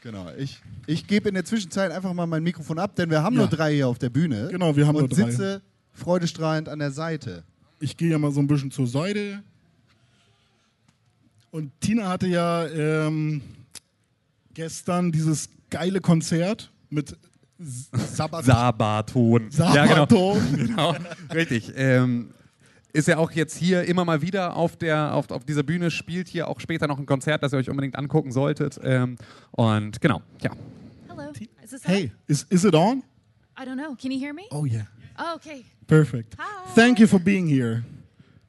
[0.02, 3.34] Genau, ich, ich gebe in der Zwischenzeit einfach mal mein Mikrofon ab, denn wir haben
[3.34, 3.42] Ja.
[3.42, 4.48] nur drei hier auf der Bühne.
[4.50, 5.30] Genau, wir haben und nur drei.
[5.30, 5.60] sitze
[5.92, 7.44] freudestrahlend an der Seite.
[7.78, 9.42] Ich gehe ja mal so ein bisschen zur Seite.
[11.50, 13.42] Und Tina hatte ja ähm,
[14.54, 17.14] gestern dieses geile Konzert mit.
[17.92, 19.48] Sabaton.
[19.50, 20.56] Ja, Sabaton.
[20.56, 20.92] genau.
[20.92, 20.96] genau.
[21.34, 21.72] Richtig.
[21.76, 22.30] Ähm,
[22.94, 26.28] ist ja auch jetzt hier immer mal wieder auf, der, auf, auf dieser Bühne, spielt
[26.28, 28.80] hier auch später noch ein Konzert, das ihr euch unbedingt angucken solltet.
[28.82, 29.16] Ähm,
[29.50, 30.50] und genau, ja.
[31.18, 31.32] Hello.
[31.62, 33.02] Is this Hey, is, is it on?
[33.56, 33.96] I don't know.
[33.96, 34.46] Can you hear me?
[34.52, 34.82] Oh, yeah.
[35.18, 35.64] Oh, okay.
[35.88, 36.36] Perfect.
[36.38, 36.66] Hi.
[36.74, 37.84] Thank you for being here.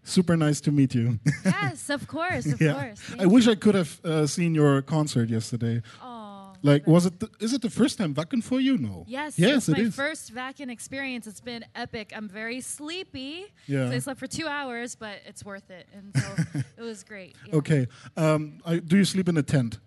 [0.03, 1.20] Super nice to meet you.
[1.43, 2.74] Yes, of course, of yeah.
[2.74, 3.01] course.
[3.20, 5.82] I wish I could have uh, seen your concert yesterday.
[6.01, 7.20] Oh, Like, was it?
[7.20, 8.78] The, is it the first time Wacken for you?
[8.78, 9.03] No.
[9.07, 9.95] yes, Yes, it's it my is.
[9.95, 11.26] first vacuum experience.
[11.28, 12.11] It's been epic.
[12.15, 13.45] I'm very sleepy.
[13.67, 13.89] Yeah.
[13.89, 15.88] So I slept for two hours, but it's worth it.
[15.95, 17.36] And so it was great.
[17.47, 17.55] yeah.
[17.57, 17.88] Okay.
[18.15, 19.80] Um, I, do you sleep in a tent?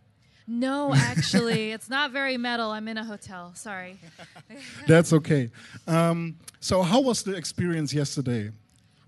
[0.52, 2.70] No, actually, it's not very metal.
[2.70, 3.52] I'm in a hotel.
[3.54, 3.98] Sorry.
[4.86, 5.50] That's okay.
[5.86, 8.50] Um, so, how was the experience yesterday?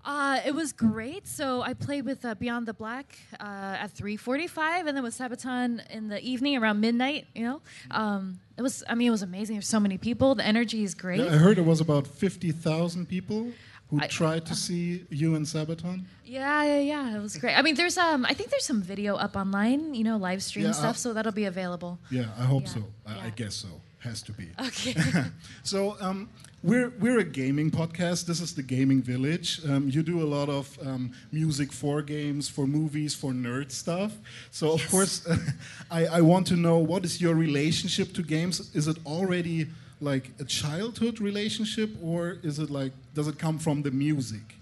[0.03, 1.27] Uh, it was great.
[1.27, 5.81] So I played with uh, Beyond the Black uh, at 3:45, and then with Sabaton
[5.89, 7.25] in the evening around midnight.
[7.33, 8.83] You know, um, it was.
[8.89, 9.55] I mean, it was amazing.
[9.55, 10.35] There's so many people.
[10.35, 11.21] The energy is great.
[11.21, 13.51] Yeah, I heard it was about fifty thousand people
[13.97, 16.03] who I- tried to see you in Sabaton.
[16.25, 17.15] Yeah, yeah, yeah.
[17.17, 17.55] It was great.
[17.57, 19.93] I mean, there's um, I think there's some video up online.
[19.93, 20.85] You know, live stream Yeah, stuff.
[20.85, 21.97] I'll- so that'll be available.
[22.11, 22.83] Yeah, I hope Yeah, so.
[23.07, 23.67] I, I guess so.
[23.99, 24.47] Has to be.
[24.59, 24.93] Okay.
[25.63, 26.29] So um,
[26.61, 28.25] we're we're a gaming podcast.
[28.27, 29.61] This is the Gaming Village.
[29.67, 34.11] Um, you do a lot of um, music for games, for movies, for nerd stuff.
[34.51, 35.27] So of course,
[35.91, 38.69] I, I want to know what is your relationship to games?
[38.75, 39.67] Is it already
[40.01, 44.55] like a childhood relationship, or is it like does it come from the music?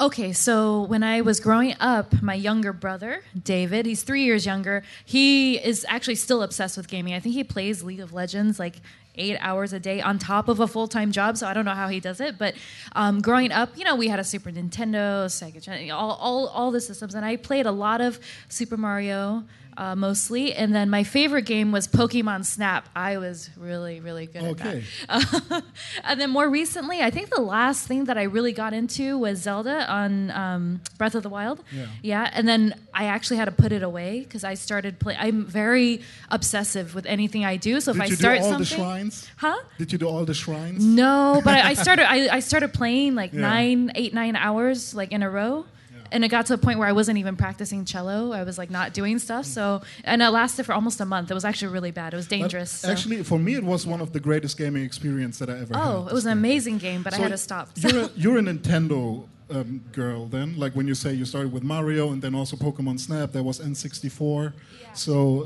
[0.00, 4.82] Okay, so when I was growing up, my younger brother, David, he's three years younger,
[5.04, 7.12] he is actually still obsessed with gaming.
[7.12, 8.76] I think he plays League of Legends like
[9.16, 11.74] eight hours a day on top of a full time job, so I don't know
[11.74, 12.38] how he does it.
[12.38, 12.54] But
[12.92, 16.80] um, growing up, you know, we had a Super Nintendo, Sega, all, all, all the
[16.80, 18.18] systems, and I played a lot of
[18.48, 19.44] Super Mario.
[19.74, 22.88] Uh, mostly, and then my favorite game was Pokemon Snap.
[22.94, 24.84] I was really, really good Okay.
[25.08, 25.62] at that.
[26.04, 29.38] and then more recently, I think the last thing that I really got into was
[29.40, 31.62] Zelda on um, Breath of the Wild.
[31.74, 31.86] Yeah.
[32.02, 32.30] yeah.
[32.34, 35.18] and then I actually had to put it away because I started playing.
[35.22, 37.80] I'm very obsessive with anything I do.
[37.80, 39.28] So if Did I you do start all something, the shrines?
[39.36, 39.56] huh?
[39.78, 40.84] Did you do all the shrines?
[40.84, 42.04] No, but I, I started.
[42.10, 43.40] I, I started playing like Yeah.
[43.40, 45.64] nine, eight, nine hours like in a row.
[46.12, 48.32] And it got to a point where I wasn't even practicing cello.
[48.32, 49.46] I was like not doing stuff.
[49.46, 51.30] So, and it lasted for almost a month.
[51.30, 52.12] It was actually really bad.
[52.12, 52.70] It was dangerous.
[52.70, 55.74] so- Actually, for me, it was one of the greatest gaming experience that I ever
[55.76, 55.82] had.
[55.88, 57.70] oh, it was an amazing game, but I had to stop.
[57.76, 61.62] You're a, you're a Nintendo um, girl then, like when you say you started with
[61.62, 63.32] Mario and then also Pokemon Snap.
[63.32, 64.52] That was N64.
[64.94, 65.42] So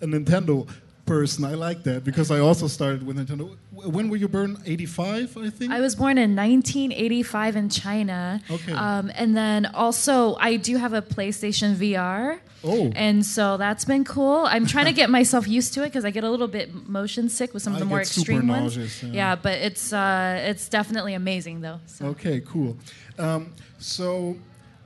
[0.00, 0.68] uh, a Nintendo.
[1.10, 1.44] Person.
[1.44, 3.56] I like that because I also started with Nintendo.
[3.72, 4.56] When were you born?
[4.64, 5.72] 85, I think?
[5.72, 8.40] I was born in 1985 in China.
[8.48, 8.72] Okay.
[8.72, 12.38] Um, and then also, I do have a PlayStation VR.
[12.62, 12.92] Oh.
[12.94, 14.44] And so that's been cool.
[14.46, 17.28] I'm trying to get myself used to it because I get a little bit motion
[17.28, 19.02] sick with some of I the more get super extreme ones.
[19.02, 19.10] yeah.
[19.12, 21.80] Yeah, but it's uh, it's definitely amazing though.
[21.86, 22.06] So.
[22.12, 22.76] Okay, cool.
[23.18, 24.36] Um, so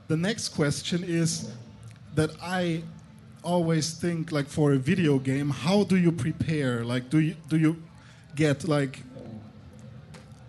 [0.07, 1.51] the next question is
[2.15, 2.81] that I
[3.45, 6.83] always think like for a video game, how do you prepare?
[6.83, 7.81] Like, do you do you
[8.35, 8.99] get like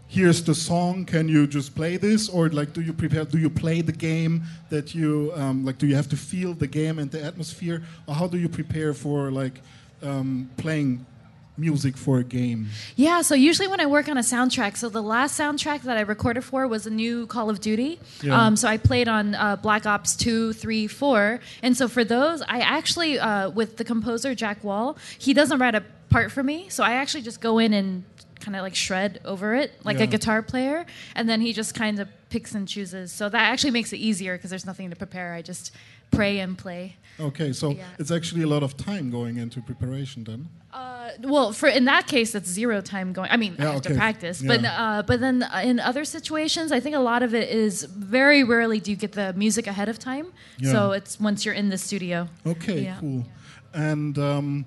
[0.09, 3.51] here's the song can you just play this or like do you prepare do you
[3.51, 7.11] play the game that you um, like do you have to feel the game and
[7.11, 9.61] the atmosphere or how do you prepare for like
[10.03, 11.05] um, playing
[11.59, 15.03] music for a game Yeah, so usually when I work on a soundtrack, so the
[15.03, 17.99] last soundtrack that I recorded for was a new Call of Duty.
[18.23, 18.41] Yeah.
[18.47, 21.41] Um, so I played on uh, Black Ops 2, 3, 4.
[21.63, 25.75] And so for those, I actually, uh, with the composer Jack Wall, he doesn't write
[25.75, 26.69] a part for me.
[26.69, 28.05] So I actually just go in and
[28.41, 30.05] kind of like shred over it like Yeah.
[30.05, 30.85] a guitar player.
[31.15, 33.11] And then he just kind of picks and chooses.
[33.13, 35.33] So that actually makes it easier because there's nothing to prepare.
[35.33, 35.73] I just
[36.11, 36.97] pray and play.
[37.21, 37.85] okay so Yeah.
[37.99, 42.05] it's actually a lot of time going into preparation then Uh, well, for in that
[42.07, 43.31] case, it's zero time going.
[43.31, 43.99] I mean, I Yeah, have to okay.
[44.05, 44.83] practice, but Yeah.
[44.85, 45.37] uh, but then
[45.71, 47.75] in other situations, I think a lot of it is
[48.17, 50.27] very rarely do you get the music ahead of time.
[50.73, 52.29] So it's once you're in the studio.
[52.45, 53.25] Okay, cool.
[53.73, 54.67] And um,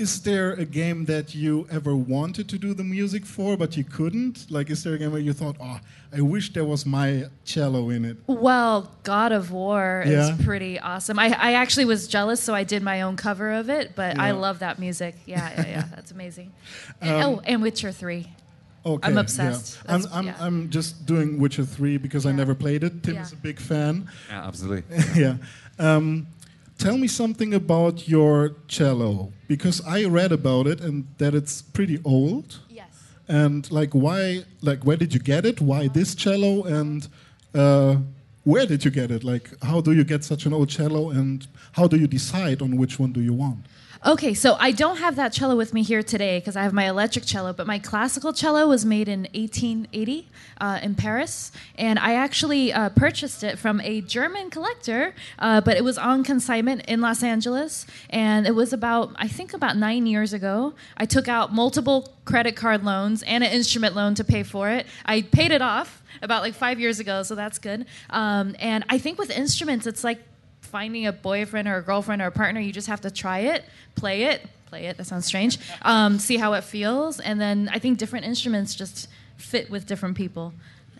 [0.00, 3.84] is there a game that you ever wanted to do the music for, but you
[3.84, 4.50] couldn't?
[4.50, 5.78] Like, is there a game where you thought, oh,
[6.16, 8.16] I wish there was my cello in it?
[8.26, 10.34] Well, God of War Yeah.
[10.34, 11.18] is pretty awesome.
[11.18, 13.94] I, I actually was jealous, so I did my own cover of it.
[13.94, 15.14] But I love that music.
[15.26, 15.84] Yeah, yeah, yeah.
[15.94, 16.52] That's amazing.
[17.00, 18.28] And- oh, and Witcher Three.
[18.86, 19.20] Okay, I'm yeah.
[19.20, 19.78] obsessed.
[19.86, 20.36] I'm, I'm, yeah.
[20.40, 23.02] I'm just doing Witcher 3 because I never played it.
[23.02, 23.22] Tim Yeah.
[23.24, 24.08] is a big fan.
[24.30, 24.84] Yeah, absolutely.
[25.22, 25.36] yeah.
[25.78, 26.26] Um,
[26.80, 31.98] tell me something about your cello because I read about it and that it's pretty
[32.04, 32.58] old.
[32.68, 32.86] Yes.
[33.28, 35.60] and like why like where did you get it?
[35.60, 36.64] Why this cello?
[36.64, 37.06] And
[37.54, 37.96] uh,
[38.44, 39.22] where did you get it?
[39.22, 41.10] Like how do you get such an old cello?
[41.10, 43.66] And how do you decide on which one do you want
[44.06, 46.88] Okay, so I don't have that cello with me here today because I have my
[46.88, 50.26] electric cello, but my classical cello was made in 1880
[50.58, 55.76] uh, in Paris, and I actually uh, purchased it from a German collector, uh, but
[55.76, 60.06] it was on consignment in Los Angeles, and it was about I think about nine
[60.06, 60.72] years ago.
[60.96, 64.86] I took out multiple credit card loans and an instrument loan to pay for it.
[65.04, 67.84] I paid it off about like five years ago, so that's good.
[68.08, 70.20] Um, and I think with instruments, it's like
[70.70, 73.64] finding a boyfriend or a girlfriend or a partner, you just have to try it,
[73.96, 74.38] play it,
[74.70, 74.96] play it.
[74.96, 75.58] That sounds strange.
[75.82, 80.16] Um, see how it feels, and then I think different instruments just fit with different
[80.16, 80.52] people.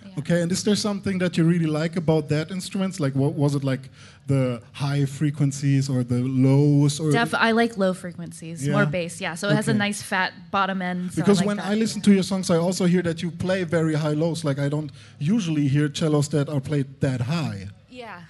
[0.02, 0.18] Yeah.
[0.22, 3.54] okay and is there something that you really like about that instruments like what was
[3.54, 3.84] it like
[4.26, 8.72] the high frequencies or the lows or Def- I like low frequencies, Yeah.
[8.76, 9.20] more bass.
[9.20, 11.12] Yeah, so it has a nice fat bottom end.
[11.12, 11.66] so because like when that.
[11.72, 14.42] I listen to your songs, I also hear that you play very high lows.
[14.42, 14.90] Like I don't
[15.34, 17.68] usually hear cellos that are played that high.
[17.90, 18.20] yeah.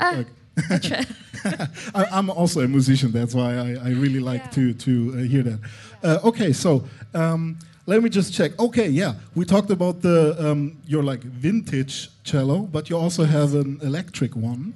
[0.00, 0.32] Ah, Like-
[1.94, 3.12] I I'm also a musician.
[3.12, 4.50] That's why I, I really like Yeah.
[4.50, 5.60] to to uh, hear that.
[6.02, 6.84] Uh, okay, so
[7.14, 8.58] um, let me just check.
[8.58, 13.54] Okay, yeah, we talked about the um, your like vintage cello, but you also have
[13.54, 14.74] an electric one,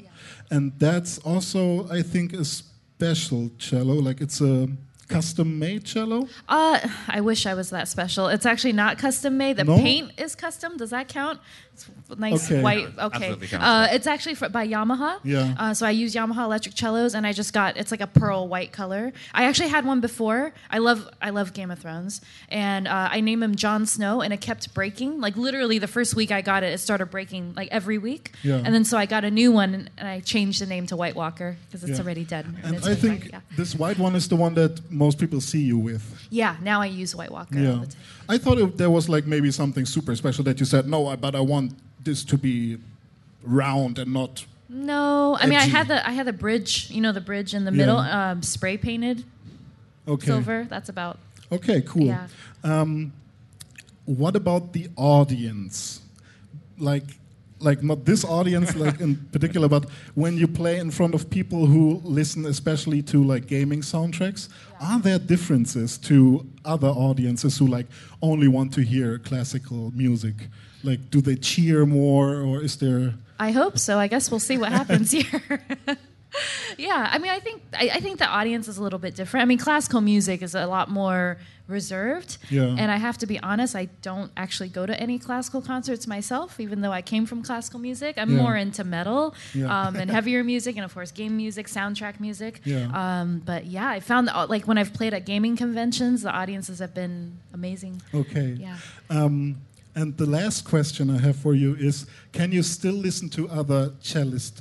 [0.51, 3.95] and that's also I think a special cello.
[3.95, 4.69] Like it's a
[5.09, 6.29] custom made cello.
[6.49, 6.79] uh,
[7.09, 8.29] I wish I was that special.
[8.29, 9.57] It's actually not custom made.
[9.57, 9.77] The No?
[9.77, 10.77] paint is custom.
[10.77, 11.41] Does that count?
[11.75, 12.63] It's nice Okay.
[12.63, 12.89] white.
[12.99, 13.37] Okay.
[13.55, 15.19] Uh, it's actually for, by Yamaha.
[15.25, 15.55] Yeah.
[15.59, 18.49] Uh, so I use Yamaha electric cellos, and I just got it's like a pearl
[18.49, 19.13] white color.
[19.33, 20.53] I actually had one before.
[20.71, 24.33] I love I love Game of Thrones, and uh, I named him Jon Snow, and
[24.33, 25.21] it kept breaking.
[25.21, 28.33] Like literally, the first week I got it, it started breaking like every week.
[28.43, 28.57] Yeah.
[28.65, 31.15] And then so I got a new one, and I changed the name to White
[31.17, 32.05] Walker because it's Yeah.
[32.05, 32.45] already dead.
[32.65, 33.41] And it's I think white, yeah.
[33.57, 36.03] this white one is the one that most people see you with.
[36.31, 36.57] yeah.
[36.63, 37.57] Now I use White Walker.
[37.59, 37.85] all Yeah.
[38.35, 41.17] I thought it, there was like maybe something super special that you said, no, I,
[41.17, 41.73] but I want
[42.05, 42.79] this to be
[43.43, 44.47] round and not.
[44.69, 46.73] No, I mean I had the I had the bridge.
[46.95, 47.77] You know the bridge in the Yeah.
[47.87, 49.25] middle, um, spray painted
[50.07, 50.27] Okay.
[50.27, 50.67] silver.
[50.71, 51.19] That's about
[51.51, 52.07] Okay, cool.
[52.07, 52.29] yeah.
[52.63, 53.13] Um,
[54.07, 56.01] What about the audience?
[56.79, 57.05] Like,
[57.61, 61.67] like not this audience, like in particular, but when you play in front of people
[61.67, 64.49] who listen, especially to like gaming soundtracks,
[64.81, 67.87] are there differences to other audiences who like
[68.23, 70.35] only want to hear classical music?
[70.83, 73.15] Like, do they cheer more, or is there?
[73.39, 73.99] I hope so.
[73.99, 75.63] I guess we'll see what happens here.
[76.79, 79.43] yeah, I mean, I think I, I think the audience is a little bit different.
[79.43, 81.37] I mean, classical music is a lot more
[81.71, 82.65] reserved, Yeah.
[82.81, 86.59] and I have to be honest, I don't actually go to any classical concerts myself,
[86.61, 88.17] even though I came from classical music.
[88.19, 88.43] I'm Yeah.
[88.43, 89.67] more into metal Yeah.
[89.89, 92.61] um, and heavier music, and of course, game music, soundtrack music.
[92.65, 92.91] Yeah.
[92.93, 96.79] Um, but yeah, I found that like when I've played at gaming conventions, the audiences
[96.81, 98.03] have been amazing.
[98.15, 98.57] Okay.
[98.59, 98.77] Yeah.
[99.09, 99.57] Um,
[99.95, 103.91] and the last question I have for you is: Can you still listen to other
[104.03, 104.61] cellists?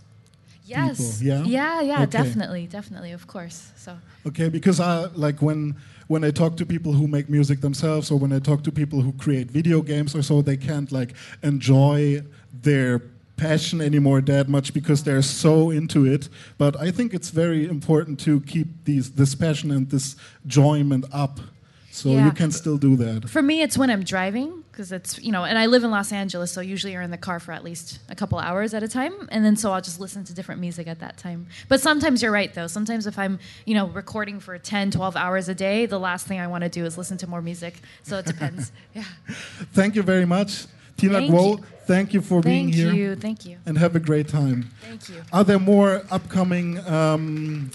[0.65, 0.97] Yes.
[1.19, 1.43] People, yeah?
[1.43, 1.81] Yeah.
[1.81, 1.93] Yeah.
[2.03, 2.11] Okay.
[2.11, 2.67] Definitely.
[2.67, 3.11] Definitely.
[3.11, 3.71] Of course.
[3.75, 3.97] So.
[4.27, 5.75] Okay, because I like when
[6.09, 9.01] when I talk to people who make music themselves, or when I talk to people
[9.01, 12.23] who create video games or so, they can't like enjoy
[12.63, 12.99] their
[13.37, 16.27] passion anymore that much because they're so into it.
[16.57, 21.39] But I think it's very important to keep these this passion and this enjoyment up,
[21.91, 22.25] so Yeah.
[22.25, 23.29] you can still do that.
[23.29, 26.11] For me, it's when I'm driving because it's you know, and I live in Los
[26.11, 28.87] Angeles, so usually you're in the car for at least a couple hours at a
[28.87, 31.47] time, and then so I'll just listen to different music at that time.
[31.67, 32.67] But sometimes you're right though.
[32.67, 36.39] Sometimes if I'm you know recording for 10, 12 hours a day, the last thing
[36.39, 37.81] I want to do is listen to more music.
[38.03, 38.71] So it depends.
[38.93, 39.03] yeah.
[39.73, 40.65] Thank you very much,
[40.97, 41.57] Tina Thank Guo.
[41.57, 41.63] you.
[41.85, 42.85] Thank you for being here.
[42.87, 43.15] Thank here, you.
[43.15, 43.57] Thank you.
[43.65, 44.69] and have a great time.
[44.81, 45.23] Thank you.
[45.33, 47.71] Are there more upcoming um,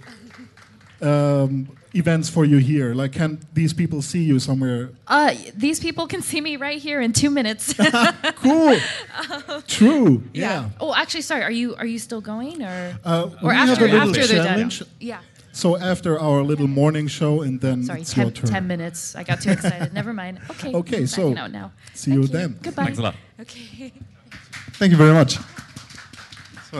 [1.03, 2.95] um, events for you here?
[2.95, 4.90] Like, can these people see you somewhere?
[5.07, 7.74] Uh, these people can see me right here in two minutes.
[8.36, 8.76] Cool.
[9.66, 10.22] True.
[10.34, 10.70] Yeah.
[10.80, 11.42] Oh, actually, sorry.
[11.42, 14.26] Are you are you still going or Uh, or we have after a little after
[14.26, 14.47] they're done?
[14.70, 14.82] challenge.
[15.01, 15.20] Yeah.
[15.53, 18.51] So after our little morning show, and then Sorry, it's ten, your turn.
[18.51, 19.14] 10 minutes.
[19.16, 19.92] I got too excited.
[19.95, 20.40] Never mind.
[20.51, 20.72] Okay.
[20.74, 21.70] Okay, I'm so out now.
[21.95, 22.59] see Thank you then.
[22.61, 22.84] Goodbye.
[22.84, 23.14] Thanks a lot.
[23.40, 23.92] Okay.
[24.78, 25.38] Thank you very much.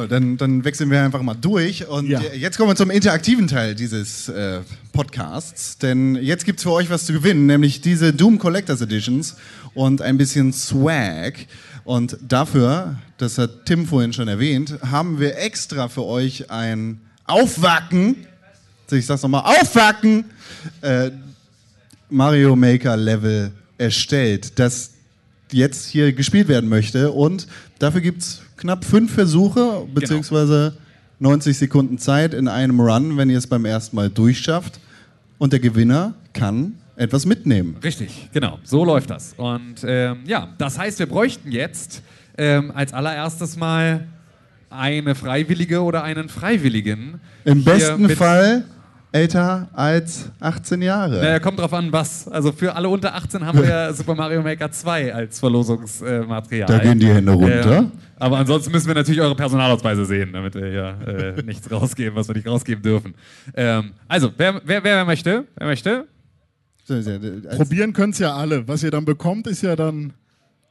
[0.09, 1.86] Dann, dann wechseln wir einfach mal durch.
[1.88, 2.20] Und Ja.
[2.34, 4.61] jetzt kommen wir zum interaktiven Teil dieses äh,
[4.92, 5.78] Podcasts.
[5.78, 9.36] Denn jetzt gibt es für euch was zu gewinnen, nämlich diese Doom Collectors Editions
[9.74, 11.34] und ein bisschen Swag.
[11.84, 18.26] Und dafür, das hat Tim vorhin schon erwähnt, haben wir extra für euch ein Aufwacken,
[18.90, 20.24] ich sag's nochmal, Aufwacken,
[20.82, 21.11] äh,
[22.11, 24.90] Mario Maker Level erstellt, das
[25.51, 27.11] jetzt hier gespielt werden möchte.
[27.12, 27.47] Und
[27.78, 30.77] dafür gibt es knapp fünf Versuche, beziehungsweise
[31.19, 34.81] 90 Sekunden Zeit in einem Run, wenn ihr es beim ersten Mal durchschafft.
[35.39, 37.77] Und der Gewinner kann etwas mitnehmen.
[37.83, 38.59] Richtig, genau.
[38.63, 39.35] So läuft das.
[39.37, 42.03] Und ähm, ja, das heißt, wir bräuchten jetzt
[42.39, 44.07] ähm, als allererstes mal
[44.71, 47.21] eine Freiwillige oder einen Freiwilligen.
[47.45, 48.65] Im besten Fall
[49.15, 51.21] älter als 18 Jahre.
[51.21, 52.27] Naja, kommt drauf an, was.
[52.27, 56.67] Also für alle unter 18 haben wir Super Mario Maker 2 als Verlosungsmaterial.
[56.67, 57.79] Da gehen die Hände runter.
[57.79, 62.17] Ähm, aber ansonsten müssen wir natürlich eure Personalausweise sehen, damit wir hier äh, nichts rausgeben,
[62.17, 63.15] was wir nicht rausgeben dürfen.
[63.55, 65.45] Ähm, also, wer, wer, wer möchte?
[65.57, 66.09] Wer möchte?
[67.57, 68.67] Probieren können es ja alle.
[68.67, 70.12] Was ihr dann bekommt, ist ja dann.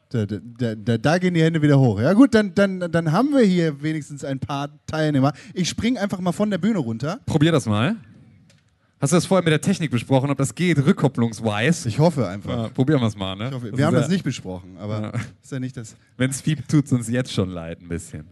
[0.09, 1.99] Da, da, da, da gehen die Hände wieder hoch.
[1.99, 5.33] Ja gut, dann, dann, dann haben wir hier wenigstens ein paar Teilnehmer.
[5.55, 7.19] Ich spring einfach mal von der Bühne runter.
[7.25, 7.95] Probier das mal.
[9.03, 11.89] Hast du das vorher mit der Technik besprochen, ob das geht, rückkopplungsweise?
[11.89, 12.49] Ich hoffe einfach.
[12.51, 13.49] Ja, probieren wir es mal, ne?
[13.49, 15.11] Ich hoffe, Das wir haben ist das ja- nicht besprochen, aber Ja.
[15.43, 15.97] ist ja nicht das.
[16.15, 18.23] Wenn es fiebt, tut es uns jetzt schon leid ein bisschen.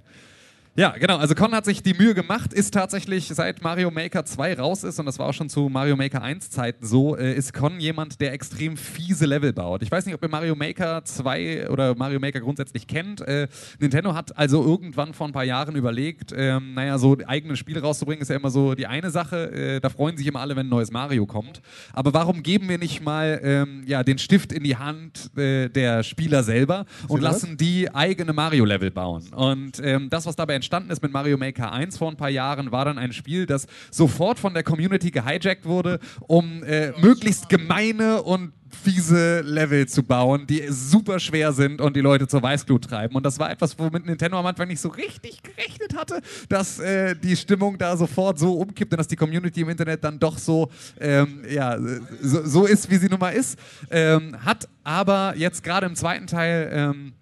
[0.74, 1.18] Ja, genau.
[1.18, 5.00] Also Con hat sich die Mühe gemacht, ist tatsächlich seit Mario Maker 2 raus ist,
[5.00, 8.22] und das war auch schon zu Mario Maker 1 Zeiten so, äh, ist Con jemand,
[8.22, 9.84] der extrem fiese Level baut.
[9.84, 13.20] Ich weiß nicht, ob ihr Mario Maker 2 oder Mario Maker grundsätzlich kennt.
[13.20, 13.50] Äh,
[13.80, 18.22] Nintendo hat also irgendwann vor ein paar Jahren überlegt, ähm, naja, so eigene Spiele rauszubringen,
[18.22, 19.52] ist ja immer so die eine Sache.
[19.52, 21.62] Äh, da freuen sich immer alle, wenn ein neues Mario kommt.
[21.92, 26.04] Aber warum geben wir nicht mal ähm, ja, den Stift in die Hand äh, der
[26.04, 29.28] Spieler selber und lassen die eigene Mario-Level bauen.
[29.36, 32.72] Und ähm, das, was dabei entstanden ist mit Mario Maker 1 vor ein paar Jahren,
[32.72, 38.22] war dann ein Spiel, das sofort von der Community gehijackt wurde, um äh, möglichst gemeine
[38.22, 43.16] und fiese Level zu bauen, die super schwer sind und die Leute zur Weißglut treiben.
[43.16, 47.16] Und das war etwas, womit Nintendo am Anfang nicht so richtig gerechnet hatte, dass äh,
[47.16, 50.70] die Stimmung da sofort so umkippt und dass die Community im Internet dann doch so,
[51.00, 51.76] ähm, ja,
[52.22, 53.58] so, so ist, wie sie nun mal ist.
[53.90, 57.14] Ähm, hat aber jetzt gerade im zweiten Teil ähm,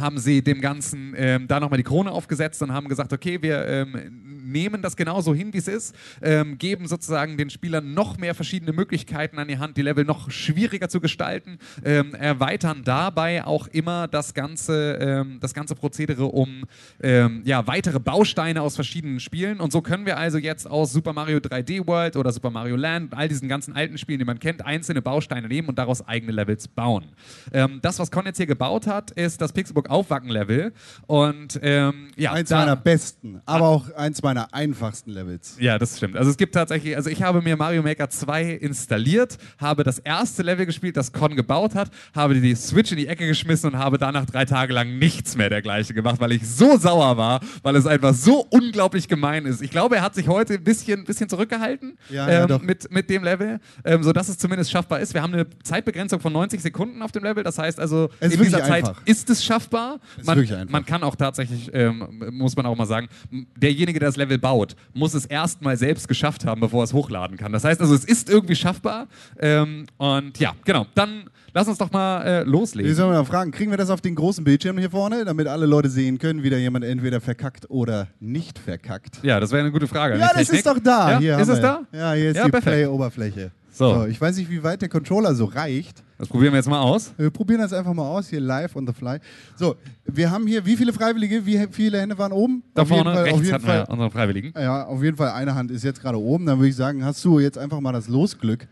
[0.00, 3.66] haben sie dem Ganzen ähm, da nochmal die Krone aufgesetzt und haben gesagt, okay, wir
[3.66, 8.34] ähm, nehmen das genauso hin, wie es ist, ähm, geben sozusagen den Spielern noch mehr
[8.34, 13.66] verschiedene Möglichkeiten an die Hand, die Level noch schwieriger zu gestalten, ähm, erweitern dabei auch
[13.68, 16.64] immer das ganze, ähm, das ganze Prozedere um
[17.02, 19.60] ähm, ja, weitere Bausteine aus verschiedenen Spielen.
[19.60, 23.14] Und so können wir also jetzt aus Super Mario 3D World oder Super Mario Land,
[23.14, 26.68] all diesen ganzen alten Spielen, die man kennt, einzelne Bausteine nehmen und daraus eigene Levels
[26.68, 27.06] bauen.
[27.52, 30.72] Ähm, das, was Con jetzt hier gebaut hat, ist das Pixelbook Aufwacken-Level.
[31.06, 35.56] Und ähm, ja, Eins meiner besten, aber auch eins meiner einfachsten Levels.
[35.58, 36.16] Ja, das stimmt.
[36.16, 40.42] Also es gibt tatsächlich, also ich habe mir Mario Maker 2 installiert, habe das erste
[40.42, 43.98] Level gespielt, das Con gebaut hat, habe die Switch in die Ecke geschmissen und habe
[43.98, 47.86] danach drei Tage lang nichts mehr dergleichen gemacht, weil ich so sauer war, weil es
[47.86, 49.62] einfach so unglaublich gemein ist.
[49.62, 52.62] Ich glaube, er hat sich heute ein bisschen, bisschen zurückgehalten Ja, ja, ähm, doch.
[52.62, 55.14] mit, mit dem Level, ähm, sodass es zumindest schaffbar ist.
[55.14, 58.42] Wir haben eine Zeitbegrenzung von 90 Sekunden auf dem Level, das heißt also, Es in
[58.42, 59.02] dieser Zeit einfach.
[59.04, 59.69] ist es schaffbar.
[60.18, 63.08] Ist man, man kann auch tatsächlich, ähm, muss man auch mal sagen,
[63.56, 67.36] derjenige, der das Level baut, muss es erstmal selbst geschafft haben, bevor er es hochladen
[67.36, 67.52] kann.
[67.52, 69.06] Das heißt also, es ist irgendwie schaffbar.
[69.38, 70.86] Ähm, und ja, genau.
[70.94, 72.94] Dann lass uns doch mal äh, Wir loslegen.
[72.94, 75.88] sollen mal fragen, kriegen wir das auf den großen Bildschirm hier vorne, damit alle Leute
[75.90, 79.18] sehen können, wie da jemand entweder verkackt oder nicht verkackt?
[79.22, 80.18] Ja, das wäre eine gute Frage.
[80.18, 81.12] Ja, das ist doch da.
[81.12, 81.62] Ja, Hier ist es wir.
[81.62, 81.80] da?
[81.92, 82.50] Ja, hier ist Ja, die.
[82.60, 83.50] Play-Oberfläche.
[83.80, 84.06] So.
[84.06, 86.04] Ich weiß nicht, wie weit der Controller so reicht.
[86.18, 87.12] Das probieren wir jetzt mal aus.
[87.16, 89.18] Wir probieren das einfach mal aus, hier live on the fly.
[89.56, 92.62] So, wir haben hier, wie viele Freiwillige, wie viele Hände waren oben?
[92.74, 94.52] Da Auf jeden vorne Fall- auf rechts jeden hatten wir Fall, unseren Freiwilligen.
[94.54, 96.44] Ja, auf jeden Fall eine Hand ist jetzt gerade oben.
[96.46, 98.68] Dann würde ich sagen, hast du jetzt einfach mal das Losglück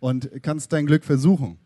[0.00, 1.58] und kannst dein Glück versuchen.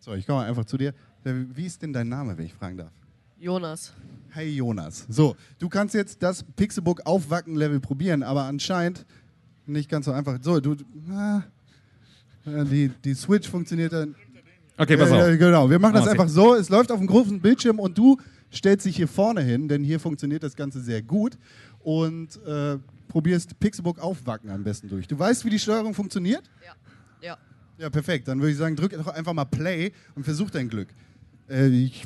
[0.00, 0.92] So, ich komme einfach zu dir.
[1.24, 2.90] Wie ist denn dein Name, wenn ich fragen darf?
[3.38, 3.92] Jonas.
[4.30, 5.04] Hey Jonas.
[5.08, 9.04] So, du kannst jetzt das Pixelbook auf Wacken-Level probieren, aber anscheinend
[9.66, 10.38] nicht ganz so einfach.
[10.42, 10.76] So, du.
[11.10, 11.42] Ah,
[12.46, 14.14] äh, die, die Switch funktioniert dann.
[14.76, 15.18] Okay, pass auf.
[15.18, 16.20] ja, genau, wir machen das Ah, okay.
[16.20, 16.54] einfach so.
[16.54, 18.16] Es läuft auf dem großen Bildschirm und du
[18.52, 21.38] stellst dich hier vorne hin, denn hier funktioniert das Ganze sehr gut
[21.80, 25.06] und äh, probierst Pixelbook auf Wacken am besten durch.
[25.06, 26.42] Du weißt, wie die Steuerung funktioniert?
[26.64, 26.74] Ja.
[27.28, 27.38] Ja.
[27.78, 28.28] Ja, perfekt.
[28.28, 30.88] Dann würde ich sagen, drück doch einfach mal Play und versuch dein Glück.
[31.48, 32.04] Äh, ich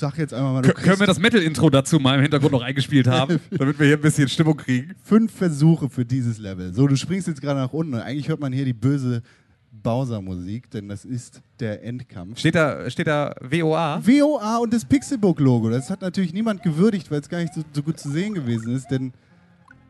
[0.00, 3.38] sag jetzt einmal mal, Können wir das Metal-Intro dazu mal im Hintergrund noch eingespielt haben,
[3.50, 4.94] damit wir hier ein bisschen Stimmung kriegen?
[5.04, 6.74] fünf Versuche für dieses Level.
[6.74, 9.22] So, du springst jetzt gerade nach unten und eigentlich hört man hier die böse
[9.72, 12.38] Bowser-Musik, denn das ist der Endkampf.
[12.38, 14.00] Steht da, steht da WOA?
[14.04, 15.70] WOA und das Pixelbook-Logo.
[15.70, 18.74] Das hat natürlich niemand gewürdigt, weil es gar nicht so, so gut zu sehen gewesen
[18.74, 19.12] ist, denn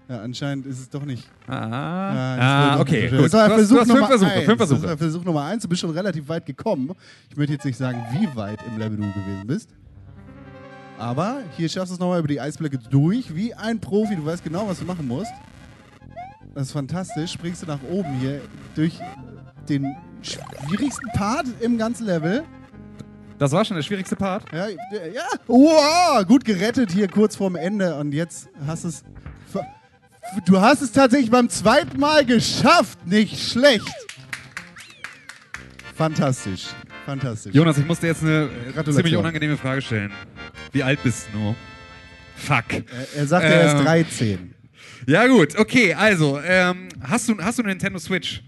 [0.08, 1.30] ja, anscheinend ist es doch nicht.
[1.46, 3.08] Ah, Ja, ah das okay.
[3.08, 3.20] Gut.
[3.26, 4.30] Das war Du hast, Versuch du hast fünf Nummer Versuche.
[4.32, 4.44] eins.
[4.44, 4.88] Fünf Das Versuche.
[4.88, 5.62] war Versuch Nummer eins.
[5.62, 6.90] Du bist schon relativ weit gekommen.
[7.30, 9.70] Ich möchte jetzt nicht sagen, wie weit im Level du gewesen bist.
[11.01, 14.16] Aber hier schaffst du es nochmal über die Eisblöcke durch, wie ein Profi.
[14.16, 15.32] Du weißt genau, was du machen musst.
[16.55, 17.32] Das ist fantastisch.
[17.32, 18.42] Springst du nach oben hier
[18.74, 18.98] durch
[19.66, 22.44] den schwierigsten Part im ganzen Level.
[23.38, 24.44] Das war schon der schwierigste Part.
[24.53, 25.22] Ja, ja.
[25.46, 27.96] Wow, gut gerettet hier kurz vorm Ende.
[27.96, 29.03] Und jetzt hast du es.
[30.44, 33.07] Du hast es tatsächlich beim zweiten Mal geschafft.
[33.07, 33.90] Nicht schlecht.
[35.94, 36.68] Fantastisch.
[37.07, 37.55] Fantastisch.
[37.55, 38.48] Jonas, ich musste jetzt eine
[38.84, 40.12] ziemlich unangenehme Frage stellen.
[40.72, 41.55] Wie alt bist du?
[42.36, 42.72] Fuck.
[42.72, 42.84] Er,
[43.16, 43.84] er sagt, er ist Ähm.
[43.84, 44.55] 13.
[45.07, 48.42] Ja gut, okay, also, ähm, hast, du, hast du eine Nintendo Switch?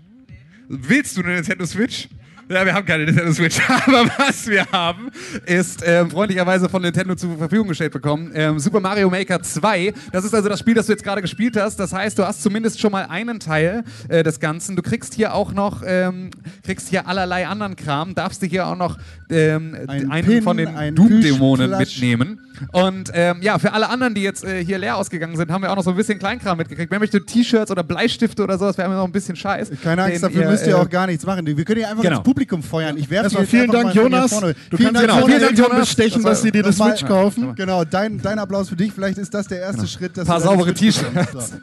[0.68, 2.09] Willst du eine Nintendo Switch?
[2.53, 5.11] Ja, wir haben keine Nintendo Switch, aber was wir haben,
[5.46, 8.30] ist ähm, freundlicherweise von Nintendo zur Verfügung gestellt bekommen.
[8.34, 9.94] Ähm, Super Mario Maker 2.
[10.12, 11.76] Das ist also das Spiel, das du jetzt gerade gespielt hast.
[11.76, 14.76] Das heißt, du hast zumindest schon mal einen Teil äh, des Ganzen.
[14.76, 16.30] Du kriegst hier auch noch, ähm,
[16.62, 18.14] kriegst hier allerlei anderen Kram.
[18.14, 18.98] Darfst du hier auch noch
[19.30, 22.38] ähm, Ein einen Pin, von den Doom-Dämonen mitnehmen.
[22.70, 25.72] Und ähm, ja, für alle anderen, die jetzt äh, hier leer ausgegangen sind, haben wir
[25.72, 26.90] auch noch so ein bisschen Kleinkram mitgekriegt.
[26.90, 29.70] Wer möchte T-Shirts oder Bleistifte oder sowas, wir haben noch ein bisschen Scheiß.
[29.82, 31.46] Keine Angst, dafür müsst ihr äh, auch gar nichts machen.
[31.46, 32.16] Wir können hier einfach Genau.
[32.18, 32.97] ins Publikum feuern.
[32.97, 34.30] Ich werfe Erstmal jetzt vielen Dank, Jonas.
[34.30, 35.80] Du vielen kannst Dank, genau, vorne, vielen Dank, Jonas.
[35.80, 37.55] Bestechen, Das dass sie dir das Switch kaufen.
[37.55, 38.93] Genau, dein, dein Applaus für dich.
[38.93, 40.16] Vielleicht ist das der erste Schritt.
[40.16, 40.74] Dass Paar saubere.
[40.74, 41.32] T-Shirts.
[41.32, 41.57] So.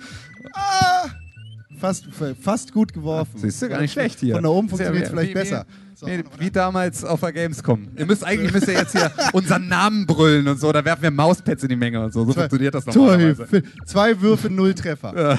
[0.53, 1.07] Ah,
[1.79, 2.07] fast,
[2.41, 3.33] fast gut geworfen.
[3.37, 4.35] Siehst du, gar nicht schlecht hier.
[4.35, 5.65] Von da oben ja funktioniert es vielleicht wie- besser.
[5.95, 7.89] So, Nee, wie damals auf der Gamescom.
[7.97, 11.11] Ihr müsst eigentlich müsst ihr jetzt hier unseren Namen brüllen und so, da werfen wir
[11.11, 12.23] Mauspads in die Menge und so.
[12.23, 13.63] So funktioniert das normalerweise.
[13.85, 15.37] Zwei Würfe, null Treffer.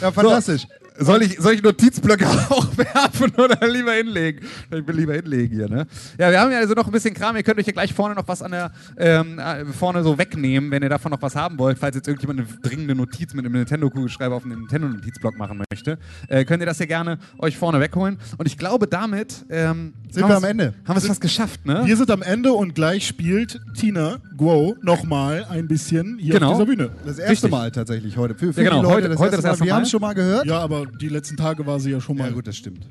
[0.00, 0.66] Ja, fantastisch.
[0.96, 4.46] Soll ich, soll ich Notizblöcke auch werfen oder lieber hinlegen?
[4.70, 5.86] Ich will lieber hinlegen hier, ne?
[6.18, 7.34] Ja, wir haben ja also noch ein bisschen Kram.
[7.36, 10.70] Ihr könnt euch hier gleich vorne noch was an der, ähm, äh, vorne so wegnehmen,
[10.70, 11.78] wenn ihr davon noch was haben wollt.
[11.78, 16.44] Falls jetzt irgendjemand eine dringende Notiz mit einem Nintendo-Kugelschreiber auf einem Nintendo-Notizblock machen möchte, äh,
[16.44, 18.18] könnt ihr das hier gerne euch vorne wegholen.
[18.38, 20.74] Und ich glaube, damit ähm, Sind wir am Ende.
[20.84, 21.82] Haben wir es fast geschafft, ne?
[21.84, 26.52] Wir sind am Ende und gleich spielt Tina Guo nochmal ein bisschen hier Genau.
[26.52, 26.90] auf dieser Bühne.
[27.04, 27.50] Das erste Richtig.
[27.50, 28.34] Mal tatsächlich heute.
[28.34, 29.66] Für, für Ja, genau, die Leute heute- das, heute erste das erste Mal.
[29.66, 30.46] Wir haben es schon mal gehört.
[30.46, 32.28] Ja, aber die letzten Tage war sie ja schon mal.
[32.28, 32.86] Ja, gut, das stimmt.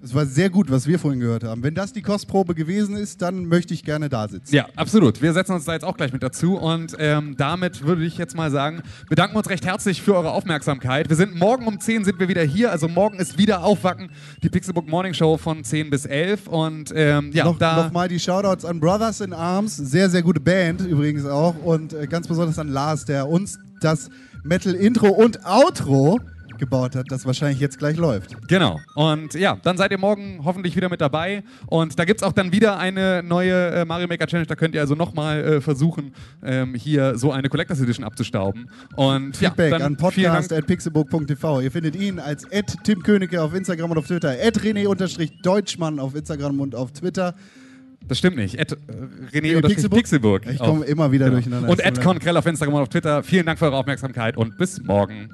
[0.00, 1.64] Es war sehr gut, was wir vorhin gehört haben.
[1.64, 4.54] Wenn das die Kostprobe gewesen ist, dann möchte ich gerne da sitzen.
[4.54, 5.20] Ja, absolut.
[5.20, 8.36] Wir setzen uns da jetzt auch gleich mit dazu und ähm, damit würde ich jetzt
[8.36, 11.08] mal sagen, bedanken wir uns recht herzlich für eure Aufmerksamkeit.
[11.08, 14.10] Wir sind morgen um 10 sind wir wieder hier, also morgen ist wieder Aufwacken,
[14.44, 17.82] die Pixelbook Morning Show von 10 bis 11 und ähm, ja, noch, da...
[17.82, 21.92] noch mal die Shoutouts an Brothers in Arms, sehr, sehr gute Band übrigens auch und
[21.92, 24.10] äh, ganz besonders an Lars, der uns das
[24.44, 26.20] Metal-Intro und Outro
[26.58, 28.36] gebaut hat, das wahrscheinlich jetzt gleich läuft.
[28.48, 28.78] Genau.
[28.94, 31.42] Und ja, dann seid ihr morgen hoffentlich wieder mit dabei.
[31.66, 34.46] Und da gibt es auch dann wieder eine neue äh, Mario Maker Challenge.
[34.46, 38.70] Da könnt ihr also nochmal äh, versuchen, ähm, hier so eine Collectors Edition abzustauben.
[38.96, 41.60] Und Feedback ja, dann an podcast.pixelburg.tv.
[41.60, 42.46] Ihr findet ihn als
[42.84, 47.34] Tim Königke auf Instagram und auf Twitter, René-Deutschmann auf Instagram und auf Twitter.
[48.06, 48.58] Das stimmt nicht.
[48.58, 48.76] Ed, äh,
[49.40, 49.98] Nee, René Pixelburg?
[49.98, 50.46] Pixelburg.
[50.46, 51.36] Ich komme immer wieder genau.
[51.36, 51.68] durcheinander.
[51.68, 52.00] Und leid.
[52.00, 53.22] Conkrell auf Instagram und auf Twitter.
[53.22, 55.28] Vielen Dank für eure Aufmerksamkeit und bis morgen.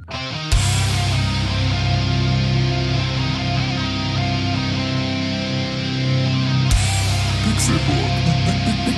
[7.64, 8.12] Pixelburg.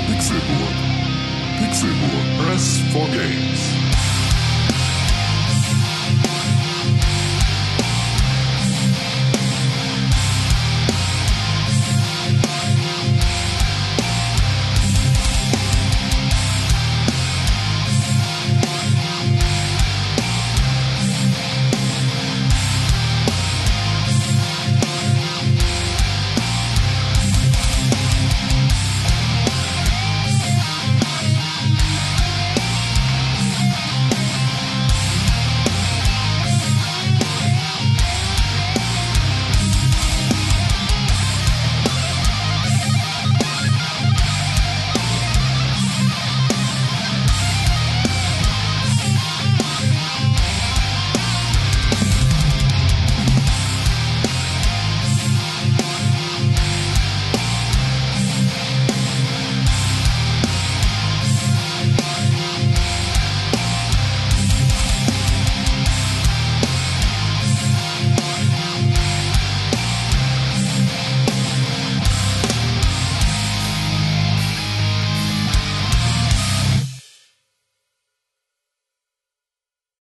[0.08, 0.74] Pixelburg.
[1.60, 2.44] Pixelburg.
[2.44, 4.05] Press for games.